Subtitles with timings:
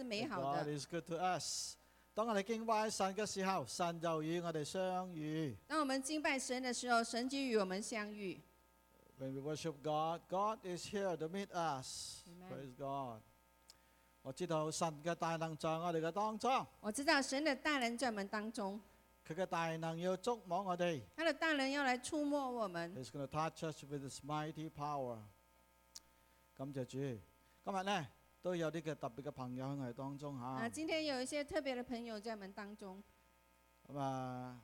[0.00, 0.78] 是美好 God 的。
[0.78, 1.76] is good to us。
[2.14, 5.56] 當我哋敬拜神嘅時候，神就與我哋相遇。
[5.68, 8.40] 当我们敬拜神的时候，神就与我们相遇。
[9.18, 12.22] When we worship God, God is here to meet us.
[12.26, 12.48] Amen.
[12.50, 13.20] Praise God。
[14.22, 18.80] 我知道神嘅大能在我哋嘅當中，我知道神的大能在我们当中，
[19.26, 21.02] 佢嘅大能要觸摸我哋。
[21.16, 22.94] 他的大能要来触摸我们。
[22.94, 25.18] He's going to touch us with His mighty power。
[26.54, 26.98] 感謝主，
[27.64, 28.06] 今日呢，
[28.42, 30.44] 都有啲嘅特別嘅朋友喺我哋當中嚇。
[30.44, 33.02] 啊，今天有一些特別嘅朋友在我们当中。
[33.86, 34.60] 咁啊，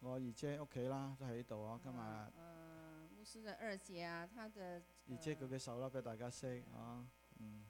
[0.00, 1.80] 我二姐屋企啦，都喺度啊。
[1.82, 7.06] 今日啊呃，牧師嘅二姐啊，她的二姐舉嘅手啦，俾大家識啊。
[7.38, 7.64] 嗯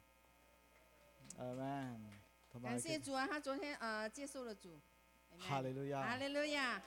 [1.39, 2.01] ，Amen。
[2.63, 4.81] 感謝主啊，他昨天呃接受了主。
[5.39, 6.83] 哈利路亞，哈利路亚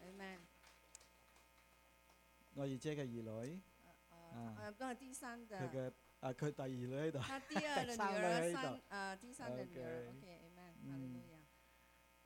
[0.00, 0.38] ，Amen。
[2.54, 3.04] 我二姐嘅二
[3.44, 3.60] 女，
[4.32, 10.12] 呃啊呃，那第三佢，嘅啊佢第二女喺度，她第二的女儿， 喺度三呃第三嘅女儿亚，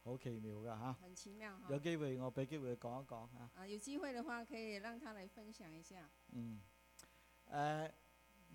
[0.02, 0.92] 好奇妙噶吓。
[0.94, 1.82] 很奇妙有哈。
[1.82, 3.50] 機會我俾機會佢講一講嚇。
[3.60, 6.08] 啊，有机会的话可以讓他嚟分享一下。
[6.32, 6.60] 嗯，
[7.50, 7.90] 誒、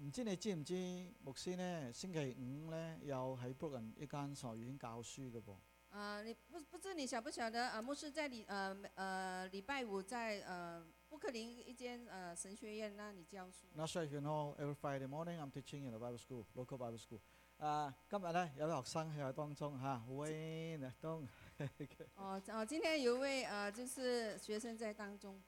[0.01, 1.93] 唔知你知唔知牧师呢？
[1.93, 5.55] 星期五呢，又喺 Brooklyn 一間學院教书嘅噃。
[5.91, 7.69] 呃，你不不知你曉不曉得？
[7.69, 13.67] 呃，牧师在礼呃呃禮拜五在呃布克林一间呃神学院那里教书。
[13.73, 16.97] Not sure if you know, every Friday morning I'm teaching in a Bible school, local Bible
[16.99, 17.21] school.
[17.57, 21.25] 啊、今日呢，有位學生喺我當中嚇，Wayne 東，
[22.15, 25.41] 哦哦，今天有一位呃就是學生在當中。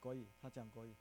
[0.00, 0.94] 國語，他講國語。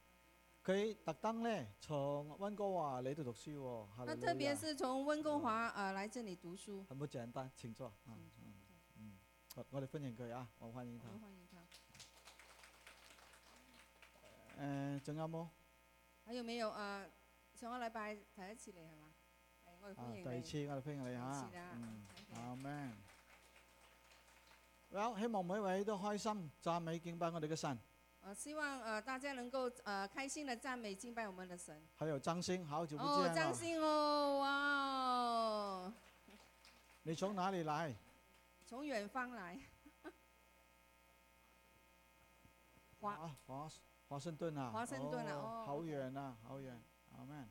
[0.64, 6.86] 佢特登呢，從温哥華嚟度讀書喎，那特別是從温哥華呃來這裡讀書。
[6.86, 7.88] 很不簡單，請坐。
[7.88, 8.54] 啊嗯嗯
[8.98, 9.18] 嗯，
[9.56, 11.10] 我我哋歡迎佢啊，我歡迎他。
[14.60, 15.48] 誒，仲有冇？
[16.26, 17.10] 還有沒有呃
[17.54, 19.12] 上個禮拜第一次嚟係嘛？
[19.66, 20.24] 係我哋啊，歡迎你。
[20.24, 21.70] 第二次我哋歡迎你嚇第二次啦。
[21.76, 22.06] 嗯。
[22.36, 22.94] 阿 Man。
[24.92, 27.78] Well，希望每位都開心讚美敬拜我哋嘅神，
[28.22, 31.86] 呃，希望呃大家能夠呃開心的讚美敬拜我們的神。
[31.98, 33.36] 還有張星，好久不哦，見了。
[33.36, 35.94] 張信哦，哇哦，
[37.04, 37.94] 你從哪裡來？
[38.66, 39.60] 從遠方來。
[43.00, 43.70] 華啊，華
[44.08, 44.72] 華盛顿啊。
[44.72, 46.82] 华盛頓啊哦好遠啊，好远。
[47.12, 47.24] 阿。
[47.24, 47.46] Amen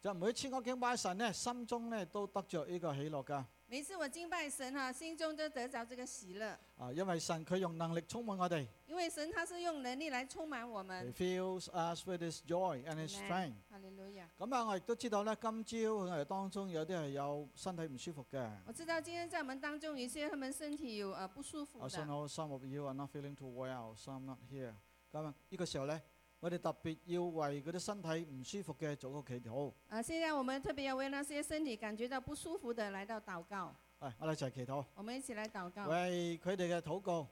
[0.00, 3.44] 就每次我敬拜神呢，心中呢都得着呢个喜樂㗎。
[3.74, 11.12] 每次我敬拜神哈、心中都得着这个喜乐，啊，因為神佢用能力充滿我哋因为神他是用能力来充满我，He 們。
[11.14, 13.54] fills us with His joy and His Amen strength。
[13.68, 14.30] 哈利路亚。
[14.38, 18.48] 咁啊，我亦都知道咧，今朝我哋當中有啲係有身體唔舒服嘅。
[18.64, 24.74] 我知道今天在我们当中有一些他们身体有呃不舒服 I，know some of you are not feeling too well, some not here。
[25.10, 26.00] 咁啊，呢個時候咧，
[26.44, 29.72] 我哋特別要為嗰啲身體唔舒服嘅做個祈禱。
[29.88, 35.86] 啊，現在我們特別要為那些身體感覺到不舒服的來到禱告，係，我哋一齊祈禱，我們一起來禱告。
[35.88, 37.26] 為佢哋嘅禱告，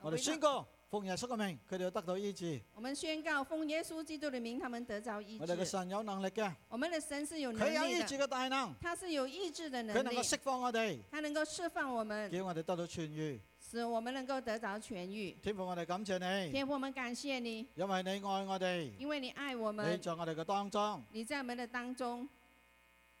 [0.00, 2.58] 我哋宣告奉耶穌嘅名，佢哋要得到醫治。
[2.72, 5.42] 我們宣告奉耶穌基督的名，他們得着醫治。
[5.42, 13.38] 我哋嘅神有能力嘅，我們的神是有能力佢有醫治嘅大能，他是有醫治的佢能力，能夠釋放我哋，他能夠釋放我們，叫我哋得到痊愈。
[13.70, 15.32] 使我們能夠得着痊愈。
[15.42, 21.04] 天父，我哋感謝你，天父，我們感謝你，因為你愛我哋，因為你愛我你們，在我哋嘅當中。
[21.12, 22.28] 你在我們的當中。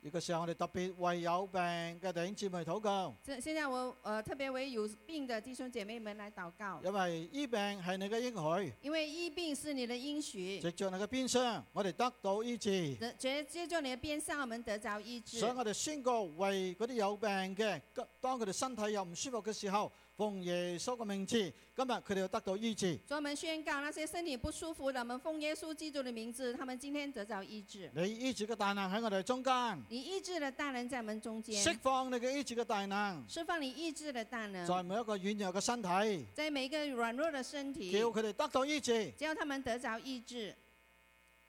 [0.00, 12.94] 呢個時候，我哋特別為有病嘅弟兄姊妹禱告，這現在我呃特別為有病的弟兄姐妹們來禱告，因為醫病係你嘅應許，因為醫病是你的應許，藉着你嘅鞭傷，我哋得到醫治。
[12.94, 15.52] 得接接着你嘅鞭上，我們得着醫治所以。
[15.52, 17.80] 我哋宣告為嗰啲有病嘅，
[18.20, 21.36] 當佢哋身體又唔舒服嘅時候，奉耶穌嘅名字，
[21.76, 22.98] 今日佢哋要得到醫治。
[23.06, 27.88] 所以我們宣告那些身體不舒服的，我們奉耶穌基督的名字，他們今天得到醫治。
[27.94, 40.52] 你醫治嘅大能喺我哋中間，你醫治的大能在我們中間，釋放你嘅醫治嘅大能，釋放你醫治的大能，在每一個軟弱嘅身體，在每一個軟弱的身體，叫佢哋得到醫治，只要他們得着醫治，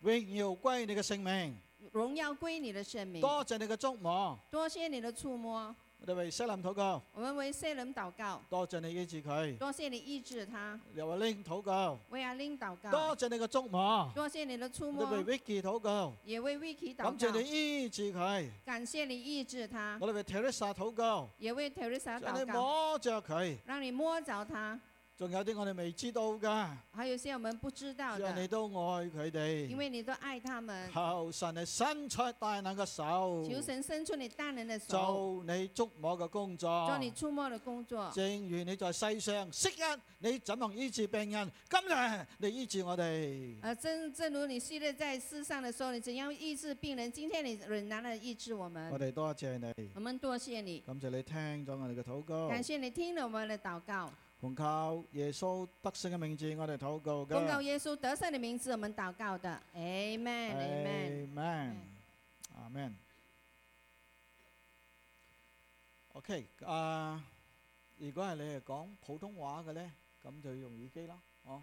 [0.04, 1.58] 榮耀歸你嘅聖名。
[1.94, 3.20] 榮耀歸你的聖名。
[3.20, 9.58] 多謝你嘅觸摸，多謝你的觸摸，我哋為西林祷告，我們為聖人禱告，多謝你醫治佢。
[9.58, 24.80] 多謝你醫治他，又話拎禱告，为阿玲祷告，多謝你嘅触摸，多謝你的觸我哋摸，為 Vicky 禱告，也為 Vicky 禱感謝你告，醫治佢，感謝你醫治他，我哋為 Teresa 禱告，也為 Teresa 讓你禱告，摸着佢，讓你摸着他，
[25.20, 29.78] 仲有啲我哋未知道㗎，还有些我们不知道主啊，你的，都愛佢哋因哋。
[29.78, 30.90] 为你都愛他們。
[30.94, 36.88] 求神你伸出大能嘅手，求神伸出你大能的手，做你觸摸嘅工作。
[36.88, 38.10] 做你觸摸的工作。
[38.16, 43.62] 正如你在世上昔日你怎樣醫治病人，今日你醫治我哋。
[43.62, 48.94] 啊，正正如你昔日在世上的時候，你怎樣醫治病人，今天你仍然的醫治我我們。
[48.94, 52.48] 哋多謝你，我們多謝你，感謝你聽咗我哋嘅祷告。
[52.48, 57.62] 感謝你聽了我們的禱告，奉靠耶稣得胜嘅名字，我哋祷告奉告嘅。
[57.62, 61.28] 耶稣得胜的名字，我们祷告的，Amen，Amen。
[61.28, 61.76] Amen。
[62.56, 62.94] Amen。
[66.14, 67.22] OK，啊，
[67.98, 69.92] 如果系你係講普通话嘅咧，
[70.24, 71.62] 咁就要用耳机啦，哦。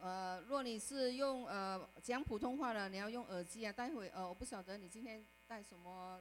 [0.00, 3.72] 呃，若你是用呃講普通话的，你要用耳机啊。
[3.72, 6.20] 待会呃，我不晓得你今天帶什么，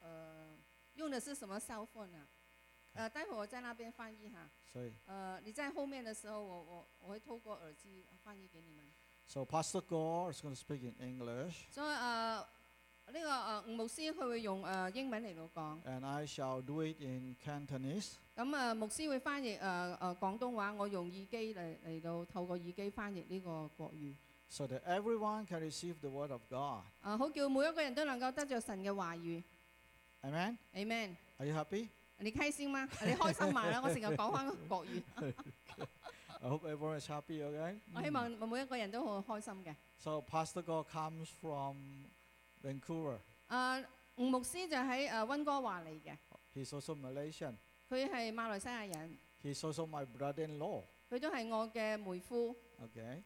[0.00, 0.56] 呃，
[0.94, 2.26] 用的是什麼 cell phone 啊？
[2.94, 4.48] 呃，待会我在那边翻译哈。
[4.72, 8.84] 所以呃，你在后面的时候，我我我会透过耳机翻译给你们。
[9.26, 12.46] ，So Pastor Gore is going to speak in English, 所以呃，
[13.06, 18.14] 呢、個呃吳牧師佢會用呃英文嚟到講，and I shall do it in Cantonese.
[18.36, 24.14] 咁啊牧師會翻譯呃呃廣東話，我用耳機嚟嚟到透過耳機翻譯呢個國語
[24.48, 26.84] ，so that everyone can receive the word of God.
[27.02, 29.42] 啊、好叫每一個人都能夠得着神嘅話語
[30.22, 31.16] Amen.，Amen。
[31.38, 31.88] Are you happy?
[32.19, 32.87] 你开心吗？
[33.05, 33.81] 你开心埋啦！
[33.83, 35.03] 我成日讲翻国语，
[36.41, 37.41] I hope everyone is happy.
[37.43, 37.79] Okay.
[37.93, 39.75] 我希望每一个人都好开心嘅。
[39.97, 42.05] So Pastor Gore comes from
[42.63, 43.19] Vancouver.
[43.47, 43.79] 啊，
[44.15, 46.17] 吴牧师就喺诶温哥华嚟嘅，
[46.53, 47.55] He's also Malaysian.
[47.89, 50.83] 佢系马来西亚人， He's also my brother-in-law.
[51.09, 52.55] 佢都系我嘅妹夫。
[52.81, 53.23] Okay.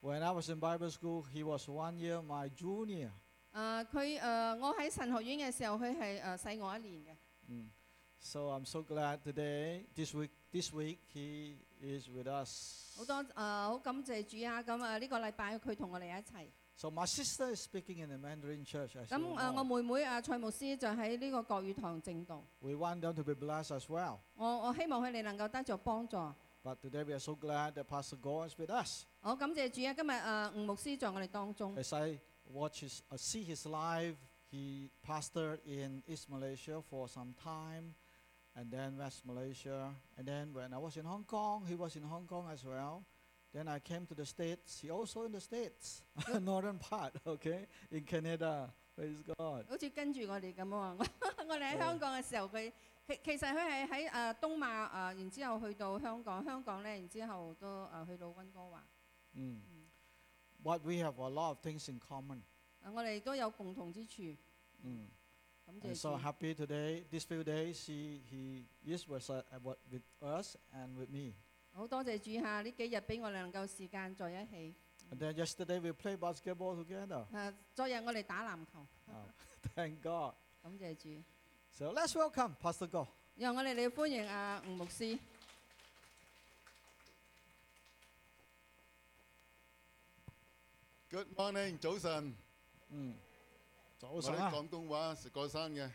[0.00, 3.10] When I was in Bible school, he was one year my junior.
[3.52, 7.16] 诶佢诶我喺神学院嘅时候，佢系诶细我一年嘅。
[7.48, 7.70] Mm.
[8.20, 12.94] So I'm so glad today, this week, this week he is with us.
[12.96, 14.62] 好多诶好感谢主啊！
[14.62, 16.48] 咁啊呢个礼拜佢同我哋一齐。
[16.78, 18.96] So my sister is speaking in the Mandarin church.
[18.96, 19.64] As 咁 you 诶我 know.
[19.64, 22.42] 妹妹啊蔡牧师就喺呢个国语堂正道。
[22.60, 24.18] We want them to be blessed as well.
[24.34, 26.16] 我我希望佢哋能够得着帮助。
[26.64, 29.04] But today we are so glad that Pastor Gore is with us.
[29.20, 29.94] 我感谢主啊！
[29.94, 31.76] 今日诶吴牧师在我哋当中。
[31.76, 32.18] As I
[32.52, 34.16] watch his, uh, see his life,
[34.50, 37.94] he pastored in East Malaysia for some time,
[38.54, 42.02] and then West Malaysia, and then when I was in Hong Kong, he was in
[42.02, 43.04] Hong Kong as well.
[43.52, 44.80] Then I came to the States.
[44.80, 46.02] He also in the States,
[46.40, 48.70] northern part, okay, in Canada.
[48.94, 49.66] Praise God.
[49.68, 50.96] 好似跟住我哋咁啊！
[50.98, 52.72] 我我哋喺香港嘅时候，佢
[53.06, 58.82] 其其实佢系喺诶东马诶、呃然之后去到香港，香港咧，然之后都诶、呃去到温哥华。
[59.34, 59.60] Mm.
[60.64, 62.40] But we have a lot of things in common.
[62.82, 64.22] 啊我哋都有共同之处。
[64.82, 65.06] Mm.
[65.70, 66.18] 感 I'm 谢 so 主。
[66.22, 67.04] happy today.
[67.10, 68.64] These few days, he, he
[68.94, 71.34] is with, us- uh, with us and with me.
[71.72, 74.74] 好多谢主下呢几日俾我哋能够时间在一起。
[75.10, 77.26] And then yesterday we played basketball together.
[77.32, 79.24] 诶、昨日我哋打篮球， Oh,
[79.74, 80.34] thank God.
[80.62, 81.22] 感谢主。
[81.70, 83.06] So let's welcome Pastor Go.
[83.36, 85.18] 让我哋嚟欢迎阿吴牧师。
[91.10, 92.34] Good morning，早晨。
[92.90, 93.14] 嗯，
[94.00, 94.50] 早我晨啊。
[94.50, 95.90] 哋广东话食过山嘅。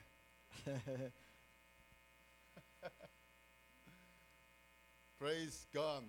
[5.19, 6.03] Praise God.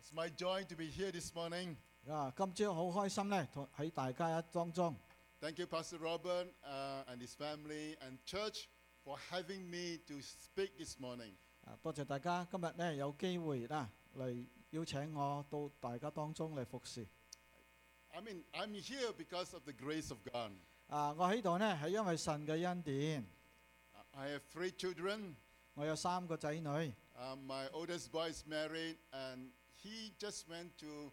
[0.00, 1.76] It's my joy to be here this morning.
[2.08, 4.94] 啊，今朝好开心咧，同喺大家一当中。
[5.40, 8.68] Thank you, Pastor Robert uh, and his family and church
[9.04, 11.34] for having me to speak this morning.
[11.64, 17.06] 啊，多谢大家今日咧有机会啦嚟邀请我到大家当中嚟服侍。
[18.10, 20.52] I mean, I'm here because of the grace of God.
[20.88, 23.24] 啊，我喺度呢系因为神嘅恩典。
[24.12, 25.34] I have three children.
[25.74, 29.50] 我有三个仔女， Uh, my oldest boy is married, and
[29.82, 31.12] he just went to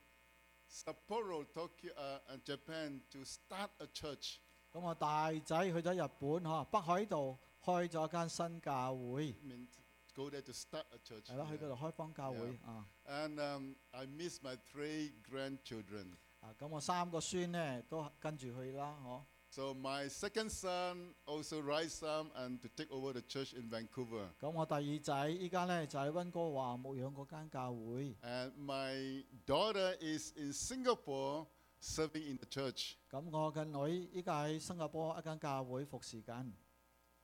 [0.69, 4.39] Sapporo, Tokyo, uh, and Japan to start a church.
[4.71, 9.81] 咁我大仔去咗日本嗬，北海道开咗间新教会， I mean, to
[10.23, 11.25] go there to start a church.
[11.31, 11.57] 系咯，去 yeah.
[11.57, 12.67] 嗰度开帮教会 Yeah.
[12.69, 12.85] 啊。
[13.07, 16.13] And um, I miss my three grandchildren.
[16.41, 19.21] 啊，咁我三个孙呢都跟住去啦，嗬。
[19.49, 24.27] So my second son also rise up and to take over the church in Vancouver.
[24.37, 28.15] 咁我第二仔依家呢就喺温哥华牧养嗰间教会。
[28.21, 31.47] And my daughter is in Singapore
[31.79, 32.95] serving in the church.
[33.09, 36.51] 咁我嘅女依家喺新加坡一间教会服侍紧。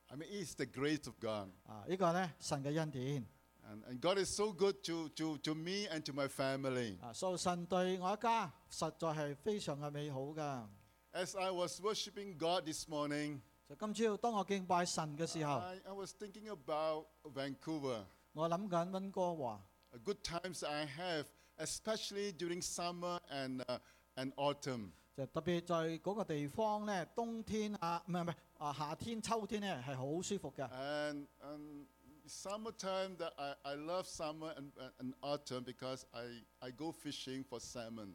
[0.07, 1.49] I mean, it's the grace of God.
[1.65, 3.25] 啊，呢个呢神嘅恩典。
[3.63, 6.97] And, and God is so good to, to, to me and to my family.
[7.01, 10.69] 啊，所以神对我一家实在系非常嘅美好噶。
[11.15, 18.03] As I was worshiping God this morning, 就今朝当我敬拜神嘅时候， I, I was thinking about Vancouver,
[18.33, 19.61] 我谂紧温哥华。
[19.93, 21.25] a uh, good times I have,
[21.57, 23.79] especially during summer and, uh,
[24.15, 24.91] and autumn.
[25.17, 30.65] 就特别在嗰个地方咧，冬天啊，唔系唔系啊，夏天、秋天咧系好舒服嘅。
[30.69, 31.85] And, and
[32.25, 37.43] summertime, that I, I love summer and, and- and autumn because I, I go fishing
[37.43, 38.13] for salmon.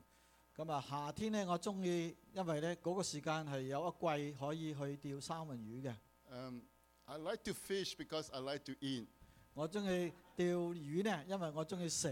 [0.60, 3.90] 咁啊，夏天咧我中意，因为咧嗰个时间系有一
[4.32, 4.80] 季可以去
[5.14, 5.94] 钓三文鱼嘅。
[6.30, 6.60] Um,
[7.04, 9.06] I like to fish because I like to eat.
[9.54, 12.08] 我中意钓鱼咧，因为我中意食。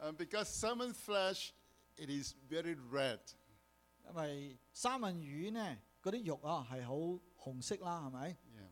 [0.00, 1.50] Um, because salmon flesh,
[1.96, 3.20] it is very red.
[4.08, 6.94] 因为三文鱼呢，嗰啲肉啊系好
[7.50, 8.36] 红色啦，系咪？
[8.56, 8.70] Yeah.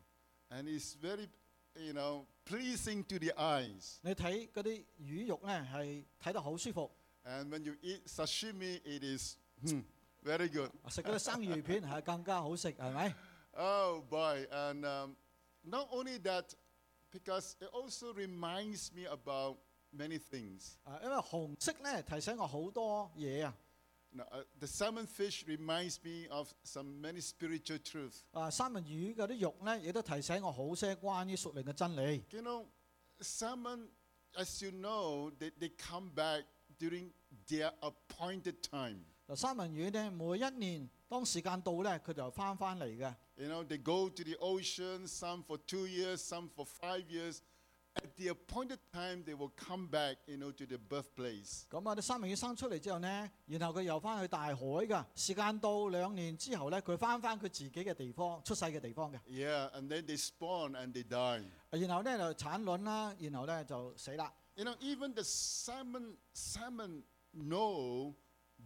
[0.49, 1.29] And it's very,
[1.75, 3.97] you know, pleasing to the eyes.
[4.01, 6.91] 你睇嗰啲鱼肉呢，系睇得好舒服。
[7.27, 9.81] And when you eat sashimi, it is hmm,
[10.23, 10.69] very good.
[10.89, 13.15] 食嗰啲生鱼片系更加好食，系咪？
[13.55, 14.45] Oh boy!
[14.51, 15.15] And um,
[15.63, 16.53] not only that,
[17.11, 19.57] because it also reminds me about
[19.95, 20.73] many things.
[20.83, 23.53] 啊，因为红色呢，提醒我好多嘢啊。
[24.15, 28.21] Now, uh, the salmon fish reminds me of some many spiritual truths.
[28.31, 32.23] 啊，三文鱼嗰啲肉呢，亦都提醒我好些关于属灵嘅真理。
[32.31, 32.65] You know,
[33.21, 33.87] salmon,
[34.35, 36.43] as you know, they, they come back
[36.79, 37.11] during
[37.47, 38.99] their appointed time.
[39.27, 43.15] 嗱，三文鱼呢，每一年当时间到呢，佢就翻翻嚟嘅。
[43.35, 47.41] You know, they go to the ocean, some for two years, some for five years.
[47.95, 51.65] At the appointed time, they will come back, you know, to the birthplace.
[51.69, 55.05] 咁啊，啲三文鱼生出嚟之后呢，然后佢又翻去大海㗎。
[55.15, 59.19] 时间到两年之后呢，佢翻翻佢自己嘅地方，出世嘅地方嘅。
[59.27, 61.43] Yeah, and then they spawn and they die.
[61.69, 64.33] 然后呢就产卵啦，然后呢就死啦。
[64.55, 67.03] You know, even the salmon, salmon
[67.37, 68.13] know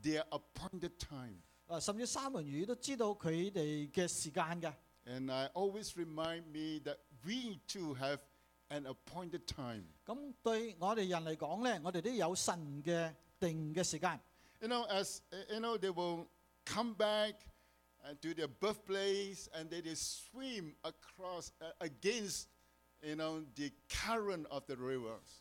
[0.01, 1.42] their appointed time.
[1.68, 4.74] 啊，甚至三文鱼都知道佢哋嘅时间嘅。
[5.06, 8.20] And I always remind me that we too have
[8.70, 9.84] an appointed time.
[10.06, 14.20] 咁对我哋人嚟讲呢，我哋都有神嘅定嘅时间。
[14.62, 16.27] You know, as uh, you know, they will
[16.66, 17.36] come back
[18.04, 22.48] uh, to their birthplace and they, they swim across uh, against,
[23.01, 25.41] you know, the current of the rivers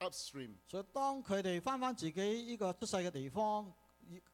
[0.00, 0.54] upstream.
[0.66, 3.72] 所以当佢哋翻翻自己呢个出世嘅地方，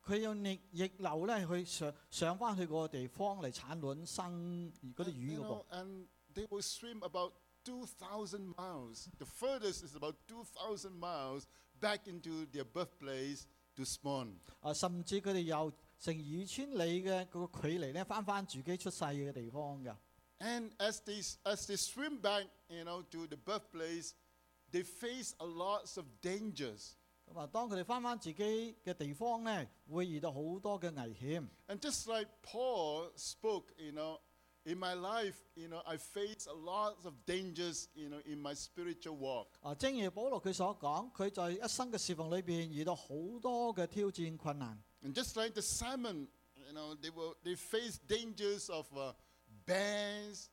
[0.05, 7.33] 佢要逆逆流呢去上上翻去嗰个地方嚟产卵生嗰啲 And, 鱼 you 嘅噃 know,。and they will swim about
[7.65, 9.09] 2,000 miles.
[9.19, 11.47] The furthest is about 2,000 miles
[11.81, 13.45] back into their birthplace
[13.77, 14.39] to spawn.
[14.61, 19.95] 啊，甚至佢哋有成二千里嘅嗰个距离咧，翻翻自己出世嘅地方嘅。
[20.39, 24.13] And as they, s- as they swim back, you know, to the birthplace,
[24.75, 26.93] they face a lot of dangers.
[27.27, 31.49] 咁啊，当佢哋翻翻自己嘅地方咧，会遇到好多嘅危险。
[31.69, 34.19] And just like Paul spoke, you know,
[34.65, 38.55] in my life, you know, I face a lot of dangers, you know, in my
[38.55, 39.47] spiritual walk.
[39.63, 43.09] 啊，正如保罗佢所讲，佢在一生嘅侍奉里边遇到好
[43.41, 44.83] 多嘅挑战困难。
[45.03, 49.13] And just like the salmon, you know, they will they face dangers of uh,
[49.67, 50.49] bears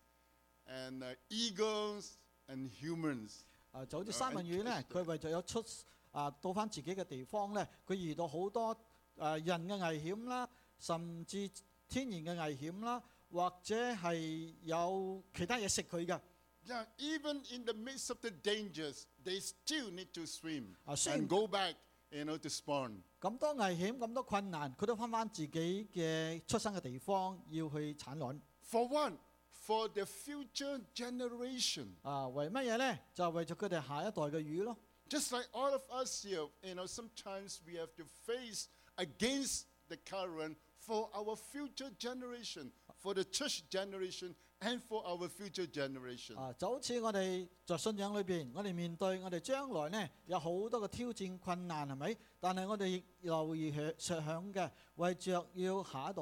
[0.67, 2.17] and uh, eagles
[2.47, 3.43] and humans.
[3.72, 5.64] 啊，就好似三文魚咧，佢為咗有出
[6.12, 8.74] 啊到翻自己嘅地方咧，佢遇到好多
[9.16, 10.48] 誒人嘅危險啦，
[10.78, 11.50] 甚至
[11.88, 16.20] 天然嘅危險啦，或者係有其他嘢食佢嘅。
[16.64, 21.22] Yeah, even in the midst of the dangers, they still need to swim Ah, swim.
[21.22, 21.74] and go back,
[22.10, 23.02] you know, to spawn.
[23.20, 28.40] 咁多危險咁多困難，佢都翻翻自己嘅出生嘅地方，要去產卵。
[28.70, 29.16] For one,
[29.65, 31.87] for the future generation.
[32.03, 32.99] 啊，为乜嘢呢？
[33.13, 34.77] 就系为咗佢哋下一代嘅鱼咯。
[35.09, 38.67] Just like all of us here, you know, sometimes we have to face
[38.97, 45.65] against the current for our future generation, for the church generation, and for our future
[45.67, 46.35] generation.
[46.37, 52.17] 啊，就好似我哋在信仰里边，我哋面对我哋将来呢，有好多嘅挑战困难，系咪？
[52.41, 56.21] 但系我哋亦留意想想嘅，为着要下一代。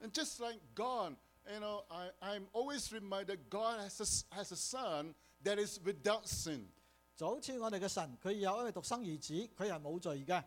[0.00, 1.16] And just like God,
[1.52, 5.78] you know, I, I'm always reminded God has a, s- has a son that is
[5.84, 6.68] without sin.
[7.16, 10.42] 就好似我哋嘅神，佢有一位独生儿子，佢系冇罪嘅。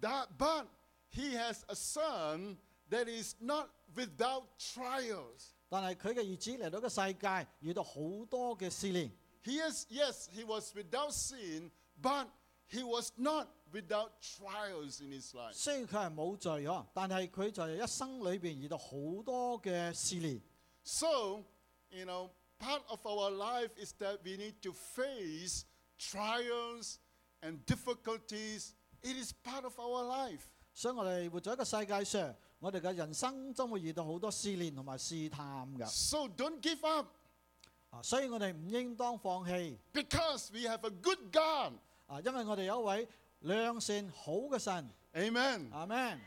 [0.00, 0.66] That, but
[1.10, 2.56] he has a son
[2.90, 5.52] that is not without trials.
[5.70, 7.94] 但系佢嘅儿子嚟到个世界，遇到好
[8.28, 9.10] 多嘅试炼。
[9.44, 11.70] He is, yes, he was without sin,
[12.02, 12.26] but
[12.68, 15.52] he was not without trials in his life.
[15.54, 18.90] 虽然佢系冇罪嗬，但系佢在一生里边遇到好
[19.24, 20.40] 多嘅试炼。
[20.82, 21.44] So,
[21.90, 25.64] you know, part of our life is that we need to face
[25.98, 26.98] trials
[27.40, 28.72] and difficulties.
[29.02, 30.42] It is part of our life.
[30.72, 35.86] 所以我哋活在一个世界上，我哋嘅人生将会遇到好多试炼同埋试探㗎。
[35.86, 37.06] So don't give up
[37.90, 39.76] 啊，所以我哋唔应当放弃。
[39.92, 41.74] because we have a good God.
[42.08, 43.08] 啊，因为我哋有一位
[43.40, 45.70] 良善好嘅神， Amen.
[45.72, 46.20] 阿 Man。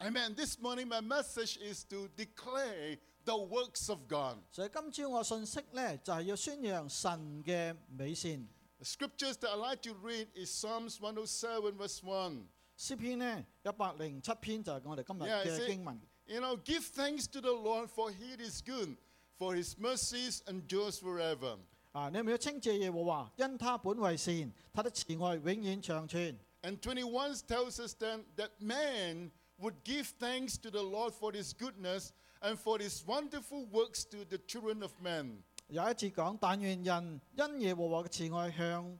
[0.00, 0.34] Amen.
[0.34, 4.38] This morning, my message is to declare the works of God.
[4.52, 8.46] 所以今朝我信息呢，就系、要宣扬神嘅美善。
[8.78, 12.44] The scriptures that I like to read is Psalms 107, verse 1.
[12.78, 16.00] 诗篇呢，一百零七篇就系我哋今日 Yeah, 嘅 see- 经文。
[16.26, 18.96] You know, give thanks to the Lord, for he is good,
[19.36, 21.58] for his mercies endures forever.
[21.92, 23.32] 啊，你系咪要称谢耶和华？
[23.36, 26.38] 因他本为善，他的慈爱永远长存。
[26.62, 31.52] And 21 tells us then that man would give thanks to the Lord for his
[31.52, 35.42] goodness and for his wonderful works to the children of men.
[35.68, 38.98] 有一节讲，但愿人因耶和华嘅慈爱向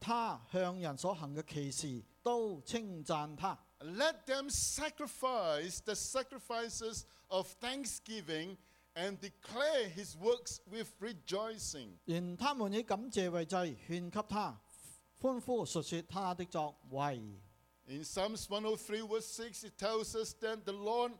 [0.00, 3.58] 他向人所行嘅奇事都称赞他。
[3.80, 8.56] Let them sacrifice the sacrifices of thanksgiving
[8.98, 11.98] and declare his works with rejoicing.
[12.06, 14.60] 愿他们以感谢为祭，献给他，
[15.20, 17.40] 欢呼述说他的作为。
[17.86, 21.12] In Psalms 103, verse 6, it tells us that the Lord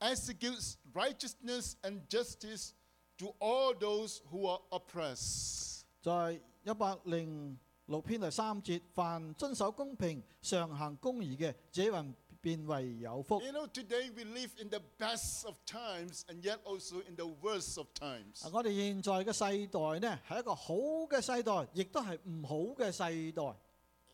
[0.00, 2.72] executes righteousness and justice
[3.18, 5.84] to all those who are oppressed.
[6.02, 12.14] 在一百零六篇第三节，凡遵守公平、常行公义嘅，这人
[12.45, 13.41] 便為有福。
[13.41, 17.75] You know, today we live in the best of times and yet also in the worst
[17.79, 18.45] of times.
[18.45, 20.73] 啊我哋現在嘅世代呢，係一個好
[21.09, 23.41] 嘅世代，亦都係唔好嘅世代。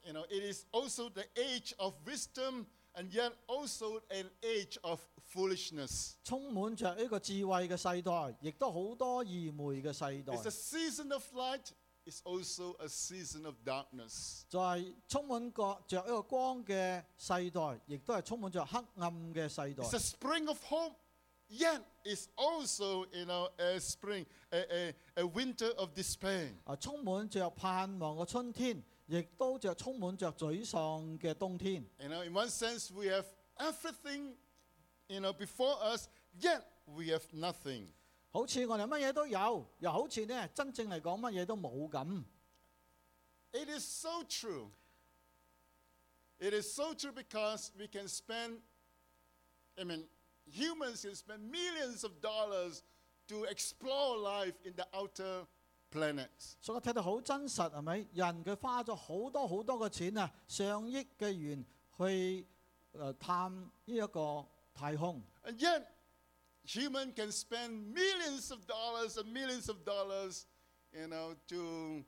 [0.03, 5.01] You know, it is also the age of wisdom and yet also an age of
[5.33, 6.13] foolishness.
[6.23, 10.51] 充滿着呢個智慧嘅世代，亦都好多愚昧嘅世代 It's a。
[10.51, 11.71] season of light,
[12.04, 14.44] it's also a season of darkness.
[14.48, 20.94] 在充满个着一个光嘅世代，亦都系充满着黑暗嘅世代 It's。a spring of hope,
[21.48, 24.58] yet it's also, you know, a spring, a,
[24.90, 26.52] a, a winter of despair.
[26.64, 31.84] 啊，充满着盼望嘅春天，亦都着充满着沮丧嘅冬天。
[31.98, 33.24] You know, in one sense, we have
[33.58, 34.36] everything,
[35.08, 36.08] you know, before us,
[36.40, 37.88] yet we have nothing.
[38.30, 42.24] 好似我哋乜嘢都有，又好似呢真正嚟讲乜嘢都冇咁。
[43.52, 44.70] It is so true.
[46.38, 48.60] It is so true because we can spend,
[49.76, 50.06] I mean,
[50.46, 52.82] humans can spend millions of dollars
[53.28, 55.46] to explore life in the outer
[55.90, 56.56] planets.
[56.60, 58.06] 所以我睇到好真实系咪？
[58.12, 61.64] 人佢花咗好多好多嘅钱啊，上亿嘅元
[61.96, 62.44] 去诶、
[62.92, 65.22] 呃探呢一个太空。
[65.44, 65.86] And yet,
[66.64, 70.46] human can spend millions of dollars and millions of dollars,
[70.92, 72.04] you know, to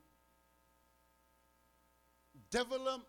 [2.51, 3.03] develop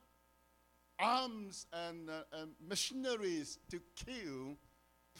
[1.00, 4.58] arms and, uh, and machineries to kill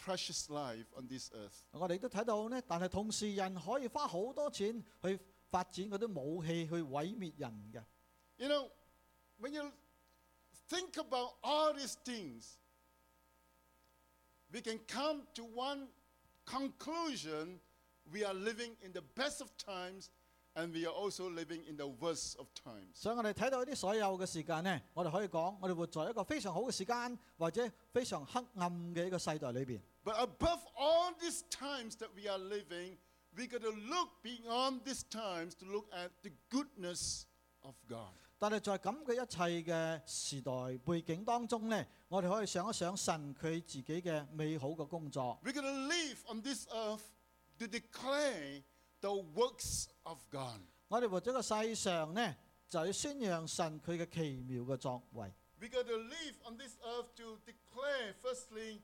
[0.04, 1.66] precious life on this earth.
[1.72, 7.84] 我哋都睇到呢，但系同时人可以花好多钱去发展嗰啲武器去毁灭人嘅。
[8.38, 8.70] You know,
[9.40, 9.72] when you
[10.70, 12.58] think about all these things,
[14.52, 15.88] we can come to one
[16.46, 17.60] conclusion
[18.12, 20.10] we are living in the best of times
[20.56, 22.96] and we are also living in the worst of times.
[22.96, 29.80] 所以我哋睇到呢啲所有嘅时间呢，我哋可以讲，我哋活在一个非常好嘅时间，或者非常黑暗嘅一个世代里边。
[30.04, 32.98] But above all these times that we are living,
[33.38, 37.26] we got to look beyond these times to look at the goodness
[37.62, 38.14] of God.
[38.47, 40.53] 但係在咁嘅一切嘅時代
[40.85, 45.41] 背景當中呢，我哋可以想一想神佢自己嘅美好嘅工作。
[45.43, 47.01] We're going to live on this earth
[47.59, 48.63] to declare
[49.01, 50.61] the works of God.
[50.89, 52.37] 我哋活咗個世上呢，
[52.69, 55.33] 就要宣揚神佢嘅奇妙嘅作為。
[55.59, 58.83] We gotta live on this earth to declare, firstly,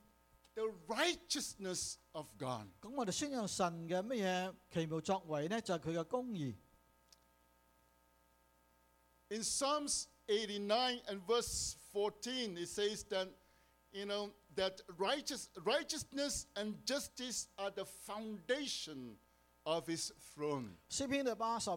[0.54, 2.68] the righteousness of God.
[2.80, 5.60] 咁我哋宣揚神嘅乜嘢奇妙作為呢？
[5.60, 6.54] 就係佢嘅公義。
[9.29, 13.27] In Psalms 89 and verse 14, it says that,
[13.91, 19.17] you know, that righteous, righteousness and justice are the foundation
[19.65, 20.77] of his throne.
[20.89, 21.71] 诗篇第八十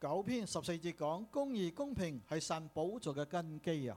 [0.00, 3.96] 九篇十四节讲：公义公平系神宝座嘅根基啊！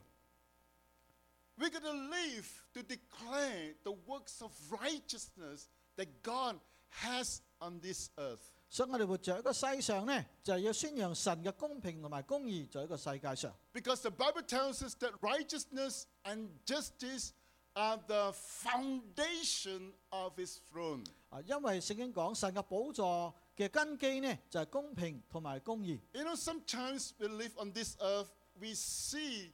[1.58, 6.60] We're going to live to declare the works of righteousness that God
[7.02, 8.52] has on this earth.
[8.70, 13.54] 所以我哋活在一个世上呢，就系要宣扬神嘅公平同埋公义在一个世界上。
[13.74, 17.30] Because the Bible tells us that righteousness and justice
[17.74, 21.04] are the foundation of his throne.
[21.30, 26.00] 啊，因为圣经讲神嘅宝座嘅根基呢，就系、公平同埋公义。
[26.14, 28.28] You know, sometimes we live on this earth,
[28.60, 29.52] we see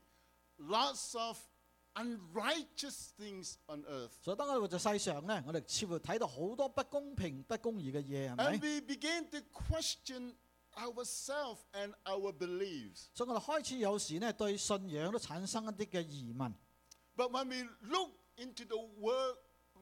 [0.60, 1.38] lots of
[1.96, 4.12] unrighteous things on earth.
[4.22, 8.58] 所以当我哋活在世上呢，我哋似乎睇到好多不公平、不公义嘅嘢，系 And 咪？
[8.60, 10.34] we begin to question
[10.76, 13.08] ourselves and our beliefs.
[13.14, 16.54] 所以我哋开始有时呢对信仰都产生一啲嘅疑问。
[17.16, 19.36] But when we look into the word,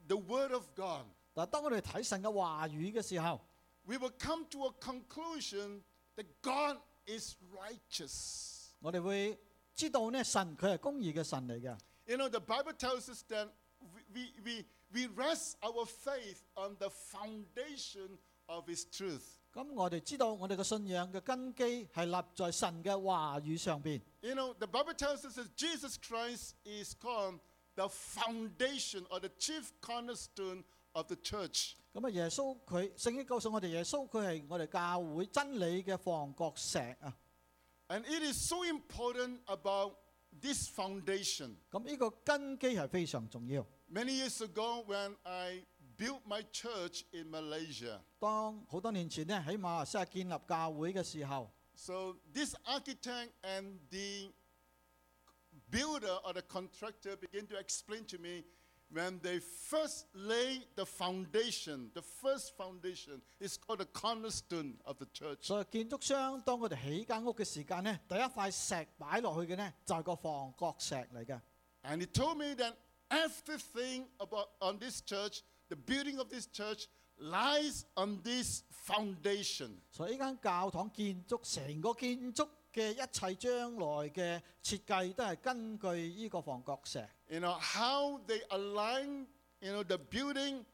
[0.08, 3.40] the word of God, 但系当我哋睇神嘅话语嘅时候，
[3.84, 5.82] we will come to a conclusion
[6.16, 8.70] that God is righteous.
[8.80, 9.38] 我哋会
[9.76, 11.78] 知道呢神佢系公义嘅神嚟嘅。
[12.06, 13.48] You know, the Bible tells us that
[13.80, 18.18] we, we, we, we rest our faith on the foundation
[18.48, 19.36] of His truth.
[19.52, 24.00] 咁我哋知道我哋嘅信仰嘅根基系立在神嘅话语上边。
[24.20, 27.40] You know, the Bible tells us that Jesus Christ is called
[27.74, 30.62] the foundation or the chief cornerstone
[30.94, 31.74] of the church.
[31.92, 37.12] 咁啊，耶稣佢圣经告诉我哋，耶稣佢系我哋教会真理嘅房角石啊。
[37.88, 39.96] And it is so important about
[40.40, 41.56] this foundation.
[41.70, 43.66] 咁呢个根基系非常重要。
[43.92, 45.64] Many years ago, when I
[45.98, 54.32] built my church in Malaysia, 当好多年前呢，喺马来西亚建立教会嘅时候， so this architect and the
[55.70, 58.44] builder or the contractor began to explain to me
[58.92, 65.06] when they first lay the foundation, the first foundation is called the cornerstone of the
[65.12, 65.46] church.
[65.46, 71.40] 所以建筑商当佢哋起间屋嘅时间呢，第一块石摆落去嘅呢，就系个房角石嚟嘅。
[71.82, 72.74] And he told me that
[73.08, 76.86] everything about on this church, the building of this church,
[77.18, 79.78] lies on this foundation.
[79.90, 87.08] 所以呢间教堂建筑成个建筑 嘅一切将来嘅设计都系根据呢个房角石。
[87.28, 89.26] You know how they align.
[89.60, 90.64] You know the building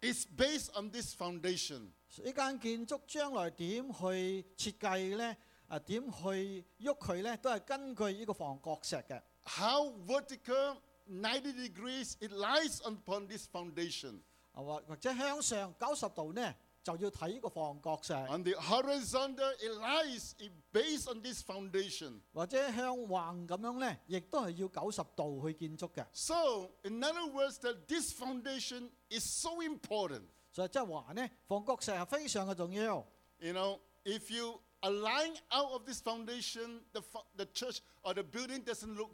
[0.00, 1.90] is based on this foundation.
[2.22, 5.36] 呢间建筑将来点去设计呢？
[5.68, 7.36] 啊点去喐佢呢？
[7.38, 9.20] 都系根据呢个房角石嘅。
[9.44, 10.76] How vertical,
[11.08, 14.20] 90 degrees, it lies upon this foundation.
[14.52, 22.20] 啊或或者向上九十度呢， 就要睇呢个房角石； On the horizontal, it lies it based on this foundation.
[22.32, 26.06] 或者向横咁样呢，亦都系要九十度去建筑嘅。
[26.12, 30.22] So, in other words, that this foundation is so important.
[30.50, 33.06] 所以即系话呢，房角石系非常嘅重要。
[33.40, 38.22] You know, if you align out of this foundation, the, fo- the church or the
[38.22, 39.10] building doesn't look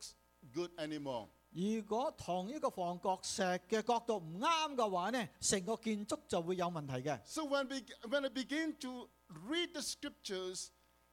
[0.53, 1.29] good anymore.
[1.51, 7.21] 如果同呢个房角石嘅角度唔啱嘅话呢，成个建筑就会有问题嘅。
[7.25, 9.09] So when we when I begin to
[9.49, 10.71] read the scriptures,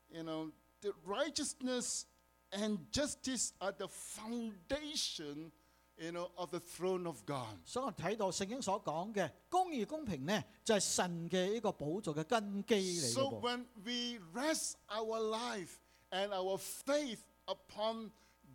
[0.09, 2.05] you know, the righteousness
[2.51, 5.51] and justice are the foundation,
[5.97, 7.57] you know, of the throne of God.
[7.65, 13.41] 所以我睇到圣经所讲嘅公义公平呢，就系、神嘅呢个宝座嘅根基嚟嘅 So 噃。
[13.41, 15.77] when we rest our life
[16.09, 18.09] and our faith upon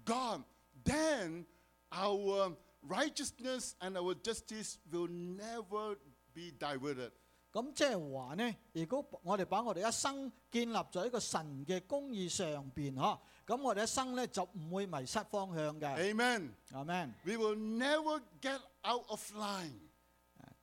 [0.05, 0.43] God,
[0.85, 1.47] then
[1.91, 5.97] our righteousness and our justice will never
[6.35, 7.13] be diverted.
[7.53, 15.97] 咁即系话呢，如果我哋把我哋一生建立在一个神嘅公义上边，嗬，咁我哋一生呢就唔会迷失方向嘅。
[16.15, 16.51] Amen.
[16.73, 19.73] 阿 Man， We will never get out of line.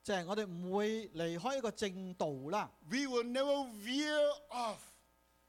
[0.04, 4.78] 即系我哋唔会离开一个正道啦， We will never veer off.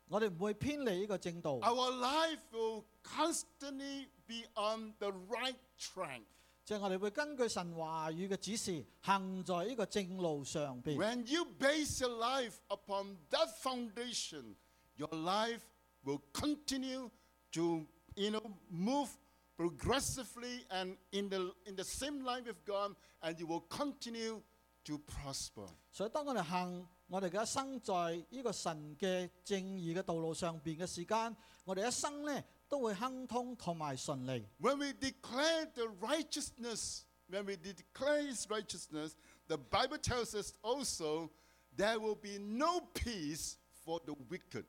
[0.07, 1.57] 我哋唔会偏离呢个正道。
[1.59, 6.23] Our life will constantly be on the right track.
[6.65, 10.97] 即系我哋会根据神话语嘅指示，行在呢个正路上边。
[10.97, 14.55] When you base your life upon that foundation,
[14.97, 15.61] your life
[16.05, 17.11] will continue
[17.53, 19.11] to, you know, move
[19.57, 24.41] progressively and in the in the same line with God, and you will continue
[24.85, 25.69] to prosper.
[25.91, 34.47] 所以当我哋行我哋嘅一生在呢个神嘅正义嘅道路上边嘅时间，我哋一生呢 都会亨通同埋顺利。
[34.61, 39.15] When we declare the righteousness, when we declare His righteousness,
[39.49, 41.31] the Bible tells us also
[41.77, 44.65] there will be no peace for the wicked.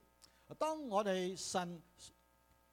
[0.60, 1.82] 当我哋神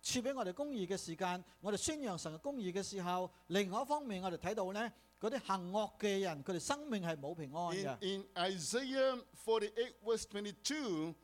[0.03, 7.99] 赐俾我哋公义嘅时间，我哋宣扬神嘅公义嘅时候，另外一方面我哋睇到呢嗰啲行恶嘅人，佢哋生命系冇平安 In, 嘅。
[8.03, 11.15] in Isaiah 48, verse 22,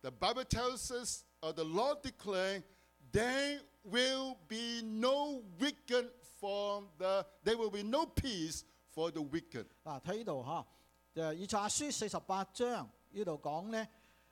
[0.00, 2.62] the Bible tells us, or the Lord declared,
[3.12, 9.66] there will be no wicked for the, there will be no peace for the wicked.
[9.84, 10.66] 啊，睇呢度吓，
[11.14, 13.88] 就以赛亚书四十八章呢度讲呢，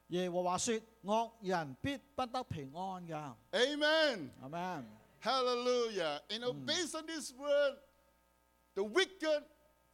[0.08, 3.34] 耶和华说：恶人必不得平安㗎。
[3.52, 4.30] Amen.
[4.42, 4.84] 系咪？
[5.22, 6.20] Hallelujah.
[6.28, 7.76] You know, based on this word,
[8.74, 9.44] the wicked,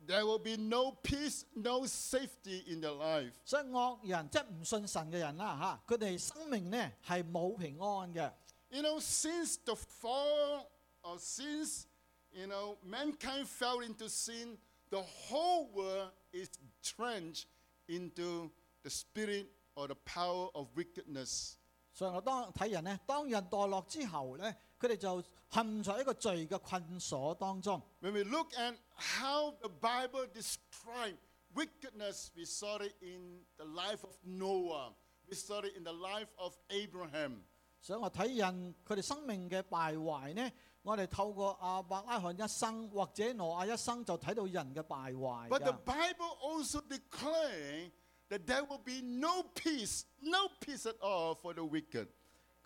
[0.07, 3.33] there will be no peace, no safety in their life.
[3.45, 8.33] 所以恶人即系唔信神嘅人啦吓，佢哋生命呢系冇平安嘅。
[8.73, 10.71] You know, since the fall,
[11.03, 11.87] or since,
[12.33, 14.59] you know, mankind fell into sin,
[14.91, 16.51] the whole world is
[16.83, 17.47] drenched
[17.89, 18.51] into
[18.83, 21.57] the spirit or the power of wickedness.
[21.95, 27.83] 所以我当睇人呢，当人堕落之后呢，佢哋就陷在一个罪嘅困锁当中。
[28.01, 31.17] When we look at how the Bible describes
[31.55, 34.93] wickedness, we saw it in the life of Noah,
[35.29, 37.43] we saw it in the life of Abraham.
[37.83, 40.51] 所以我睇人佢哋生命嘅败坏呢，
[40.83, 45.85] 我哋透过亚伯拉罕一生或者挪亚一生就睇到人嘅败坏 But the 㗎。
[45.85, 47.91] Bible also declares
[48.29, 52.09] that there will be no peace, no peace at all for the wicked.